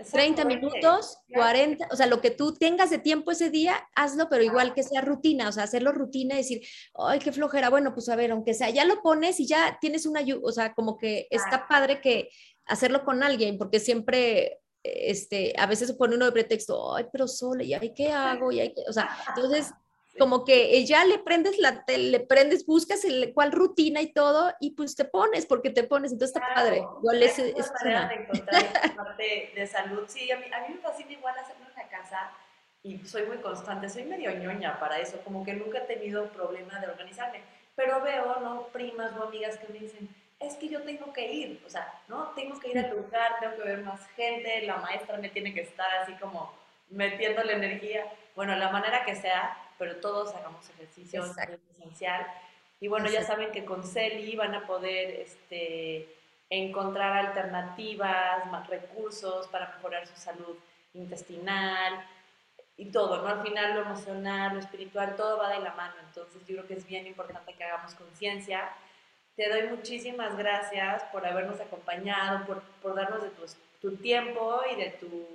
30 0.10 0.46
minutos, 0.46 1.18
40, 1.34 1.88
o 1.92 1.96
sea, 1.96 2.08
lo 2.08 2.22
que 2.22 2.32
tú 2.32 2.54
tengas 2.54 2.90
de 2.90 2.98
tiempo 2.98 3.32
ese 3.32 3.50
día, 3.50 3.88
hazlo, 3.96 4.28
pero 4.30 4.44
igual 4.44 4.74
que 4.74 4.84
sea 4.84 5.02
rutina, 5.02 5.50
o 5.50 5.52
sea, 5.52 5.64
hacerlo 5.64 5.92
rutina 5.92 6.36
y 6.36 6.38
decir, 6.38 6.62
ay, 6.96 7.20
qué 7.20 7.32
flojera, 7.32 7.70
bueno, 7.70 7.94
pues 7.94 8.10
a 8.10 8.16
ver, 8.16 8.32
aunque 8.32 8.54
sea, 8.54 8.70
ya 8.70 8.86
lo 8.86 9.02
pones 9.02 9.40
y 9.40 9.48
ya 9.48 9.78
tienes 9.80 10.06
una, 10.06 10.22
o 10.42 10.52
sea, 10.52 10.74
como 10.74 10.98
que 10.98 11.28
está 11.30 11.68
padre 11.68 12.02
que 12.02 12.30
hacerlo 12.66 13.04
con 13.04 13.24
alguien, 13.24 13.58
porque 13.58 13.80
siempre, 13.80 14.62
este, 14.84 15.54
a 15.58 15.66
veces 15.66 15.90
se 15.90 15.94
pone 15.94 16.16
uno 16.16 16.26
de 16.26 16.32
pretexto, 16.32 16.96
ay, 16.96 17.06
pero 17.12 17.28
solo, 17.28 17.64
¿y 17.64 17.74
ahí 17.74 17.94
qué 17.94 18.12
hago? 18.12 18.52
Y 18.52 18.60
hay 18.60 18.74
que, 18.74 18.82
o 18.88 18.94
sea, 18.94 19.10
entonces, 19.30 19.74
como 20.20 20.44
que 20.44 20.86
ya 20.86 21.06
le 21.06 21.20
prendes 21.20 21.58
la 21.58 21.84
le 21.88 22.20
prendes, 22.20 22.66
buscas 22.66 23.06
el, 23.06 23.34
cuál 23.34 23.52
rutina 23.52 24.02
y 24.02 24.12
todo, 24.12 24.54
y 24.60 24.72
pues 24.72 24.96
te 24.96 25.06
pones, 25.06 25.46
porque 25.46 25.70
te 25.70 25.84
pones, 25.84 26.12
entonces 26.12 26.36
está 26.36 26.54
padre. 26.54 26.84
Es, 27.14 27.40
es, 27.40 27.72
una 27.84 28.08
de 28.08 28.16
encontrar 28.16 28.96
parte 28.96 29.52
de 29.56 29.68
salud. 29.68 30.04
Sí, 30.08 30.30
a 30.32 30.38
mí, 30.38 30.46
a 30.54 30.68
mí 30.68 30.76
me 30.76 30.82
fascina 30.82 31.12
igual 31.12 31.38
hacerlo 31.38 31.66
en 31.68 31.76
la 31.76 31.90
casa, 31.90 32.32
y 32.84 32.98
soy 33.06 33.24
muy 33.24 33.38
constante, 33.38 33.90
soy 33.90 34.04
medio 34.04 34.32
ñoña 34.32 34.80
para 34.80 35.00
eso, 35.00 35.20
como 35.24 35.46
que 35.46 35.54
nunca 35.54 35.80
he 35.80 35.82
tenido 35.82 36.32
problema 36.32 36.80
de 36.80 36.88
organizarme, 36.88 37.42
pero 37.76 38.02
veo, 38.02 38.40
¿no? 38.40 38.68
Primas 38.68 39.16
o 39.18 39.24
amigas 39.24 39.58
que 39.58 39.72
me 39.72 39.80
dicen, 39.80 40.10
es 40.42 40.56
que 40.56 40.68
yo 40.68 40.82
tengo 40.82 41.14
que 41.14 41.32
ir, 41.32 41.62
o 41.66 41.70
sea, 41.70 41.94
¿no? 42.08 42.30
Tengo 42.30 42.60
que 42.60 42.70
ir 42.70 42.80
al 42.80 42.90
lugar, 42.90 43.36
tengo 43.40 43.56
que 43.56 43.64
ver 43.64 43.84
más 43.84 44.08
gente, 44.16 44.64
la 44.64 44.78
maestra 44.78 45.18
me 45.18 45.30
tiene 45.30 45.54
que 45.54 45.62
estar 45.62 45.88
así 46.02 46.14
como 46.14 46.52
metiendo 46.90 47.44
la 47.44 47.54
energía, 47.54 48.06
bueno, 48.36 48.56
la 48.56 48.70
manera 48.70 49.06
que 49.06 49.16
sea, 49.16 49.56
pero 49.78 49.98
todos 49.98 50.34
hagamos 50.36 50.68
ejercicio, 50.72 51.24
es 51.24 51.38
esencial. 51.78 52.26
Y 52.80 52.88
bueno, 52.88 53.08
ya 53.10 53.24
saben 53.24 53.52
que 53.52 53.64
con 53.64 53.84
CELI 53.84 54.36
van 54.36 54.56
a 54.56 54.66
poder 54.66 55.22
este, 55.22 56.08
encontrar 56.50 57.28
alternativas, 57.28 58.46
más 58.48 58.68
recursos 58.68 59.48
para 59.48 59.68
mejorar 59.76 60.08
su 60.08 60.16
salud 60.16 60.58
intestinal 60.96 62.04
y 62.78 62.86
todo, 62.86 63.22
¿no? 63.22 63.28
Al 63.28 63.44
final 63.44 63.76
lo 63.76 63.82
emocional, 63.82 64.56
lo 64.56 64.60
espiritual, 64.60 65.16
todo 65.16 65.38
va 65.38 65.50
de 65.50 65.60
la 65.60 65.74
mano. 65.76 65.94
Entonces 66.08 66.42
yo 66.48 66.56
creo 66.56 66.68
que 66.68 66.74
es 66.74 66.88
bien 66.88 67.06
importante 67.06 67.54
que 67.54 67.64
hagamos 67.64 67.94
conciencia 67.94 68.72
te 69.36 69.50
doy 69.50 69.70
muchísimas 69.70 70.38
gracias 70.38 71.04
por 71.06 71.26
habernos 71.26 71.60
acompañado, 71.60 72.46
por, 72.46 72.62
por 72.82 72.96
darnos 72.96 73.24
de 73.24 73.30
tu, 73.30 73.44
tu, 73.82 73.98
tiempo 73.98 74.62
y 74.72 74.76
de 74.76 74.90
tu 74.92 75.28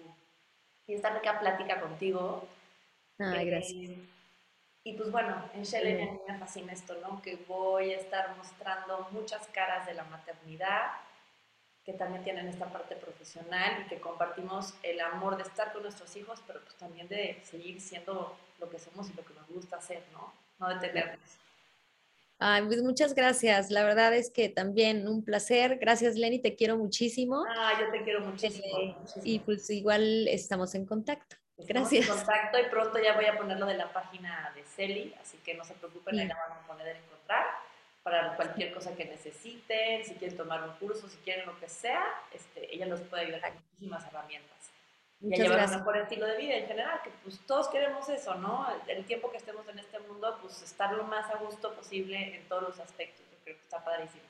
y 0.86 0.94
esta 0.94 1.10
rica 1.10 1.40
plática 1.40 1.80
contigo. 1.80 2.46
Ay, 3.18 3.46
gracias. 3.46 3.98
y 4.84 4.92
pues 4.92 5.10
bueno, 5.10 5.50
en 5.54 5.62
Shellen 5.62 6.08
a 6.08 6.12
mí 6.12 6.20
me 6.28 6.38
fascina 6.38 6.72
esto, 6.72 6.94
¿no? 7.02 7.20
Que 7.22 7.36
voy 7.48 7.92
a 7.92 7.96
estar 7.96 8.36
mostrando 8.36 9.08
muchas 9.10 9.46
caras 9.48 9.86
de 9.86 9.94
la 9.94 10.04
maternidad, 10.04 10.92
que 11.84 11.92
también 11.92 12.22
tienen 12.22 12.46
esta 12.48 12.66
parte 12.66 12.94
profesional 12.94 13.82
y 13.84 13.88
que 13.88 14.00
compartimos 14.00 14.74
el 14.82 15.00
amor 15.00 15.36
de 15.36 15.44
estar 15.44 15.72
con 15.72 15.82
nuestros 15.82 16.14
hijos, 16.16 16.42
pero 16.46 16.60
pues 16.60 16.76
también 16.76 17.08
de 17.08 17.40
seguir 17.42 17.80
siendo 17.80 18.36
lo 18.60 18.70
que 18.70 18.78
somos 18.78 19.10
y 19.10 19.14
lo 19.14 19.24
que 19.24 19.34
nos 19.34 19.48
gusta 19.48 19.76
hacer, 19.76 20.04
¿no? 20.12 20.32
No 20.58 20.68
detenernos. 20.68 21.38
Ay, 22.38 22.66
pues 22.66 22.82
muchas 22.82 23.14
gracias. 23.14 23.70
La 23.70 23.82
verdad 23.82 24.14
es 24.14 24.30
que 24.30 24.48
también 24.48 25.08
un 25.08 25.24
placer. 25.24 25.78
Gracias, 25.78 26.16
Lenny, 26.16 26.38
te 26.38 26.54
quiero 26.54 26.76
muchísimo. 26.76 27.44
Ah, 27.48 27.72
yo 27.80 27.90
te 27.90 28.04
quiero 28.04 28.20
muchísimo. 28.20 28.78
Eh, 28.78 28.94
y 29.24 29.38
pues 29.38 29.70
igual 29.70 30.28
estamos 30.28 30.74
en 30.74 30.84
contacto. 30.84 31.36
gracias. 31.56 32.06
En 32.08 32.14
contacto 32.14 32.58
y 32.58 32.68
pronto 32.70 32.98
ya 33.02 33.14
voy 33.14 33.24
a 33.24 33.36
ponerlo 33.36 33.66
de 33.66 33.76
la 33.78 33.92
página 33.92 34.52
de 34.54 34.64
Celi, 34.64 35.14
así 35.20 35.38
que 35.38 35.54
no 35.54 35.64
se 35.64 35.74
preocupen, 35.74 36.18
ahí 36.18 36.28
la 36.28 36.36
van 36.36 36.58
a 36.58 36.66
poder 36.66 36.96
encontrar 36.96 37.46
para 38.02 38.36
cualquier 38.36 38.72
cosa 38.72 38.94
que 38.94 39.04
necesiten, 39.04 40.04
si 40.04 40.14
quieren 40.14 40.36
tomar 40.36 40.62
un 40.62 40.76
curso, 40.76 41.08
si 41.08 41.16
quieren 41.18 41.44
lo 41.44 41.58
que 41.58 41.68
sea, 41.68 42.04
este, 42.32 42.72
ella 42.72 42.86
nos 42.86 43.00
puede 43.00 43.24
ayudar 43.24 43.40
con 43.40 43.54
muchísimas 43.54 44.06
herramientas 44.06 44.55
y 45.20 45.34
a 45.34 45.36
llevar 45.36 45.66
un 45.66 45.76
mejor 45.76 45.96
estilo 45.96 46.26
de 46.26 46.36
vida 46.36 46.56
en 46.56 46.66
general, 46.66 47.00
que 47.02 47.10
pues 47.22 47.40
todos 47.46 47.68
queremos 47.68 48.08
eso, 48.08 48.34
¿no? 48.34 48.66
El, 48.86 49.04
tiempo 49.04 49.30
que 49.30 49.38
estemos 49.38 49.66
en 49.68 49.78
este 49.78 49.98
mundo, 50.00 50.38
pues 50.40 50.62
estar 50.62 50.92
lo 50.92 51.04
más 51.04 51.30
a 51.30 51.38
gusto 51.38 51.74
posible 51.74 52.36
en 52.36 52.46
todos 52.48 52.62
los 52.62 52.80
aspectos, 52.80 53.24
yo 53.30 53.38
creo 53.44 53.56
que 53.56 53.62
está 53.62 53.82
padrísimo. 53.82 54.24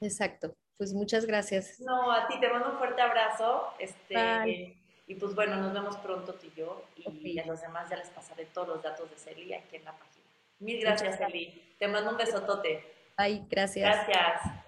Exacto, 0.00 0.54
pues 0.78 0.92
muchas 0.94 1.26
gracias. 1.26 1.80
No, 1.80 2.10
a 2.10 2.26
ti 2.28 2.40
te 2.40 2.48
mando 2.48 2.70
un 2.70 2.78
fuerte 2.78 3.02
abrazo, 3.02 3.74
este, 3.78 4.76
y 5.06 5.14
pues 5.16 5.34
bueno, 5.34 5.56
nos 5.56 5.72
vemos 5.72 5.96
pronto 5.98 6.34
tú 6.34 6.46
y 6.46 6.58
yo, 6.58 6.84
y 6.96 7.38
a 7.38 7.46
los 7.46 7.60
demás 7.60 7.90
ya 7.90 7.96
les 7.96 8.08
pasaré 8.10 8.46
todos 8.46 8.68
los 8.68 8.82
datos 8.82 9.10
de 9.10 9.16
Celi 9.16 9.52
aquí 9.52 9.76
en 9.76 9.84
la 9.84 9.92
página. 9.92 10.12
Mil 10.60 10.80
gracias, 10.80 11.18
Celi. 11.18 11.74
Te 11.78 11.88
mando 11.88 12.12
un 12.12 12.16
besotote. 12.16 12.84
Ay, 13.16 13.44
gracias. 13.50 14.06
Gracias. 14.06 14.61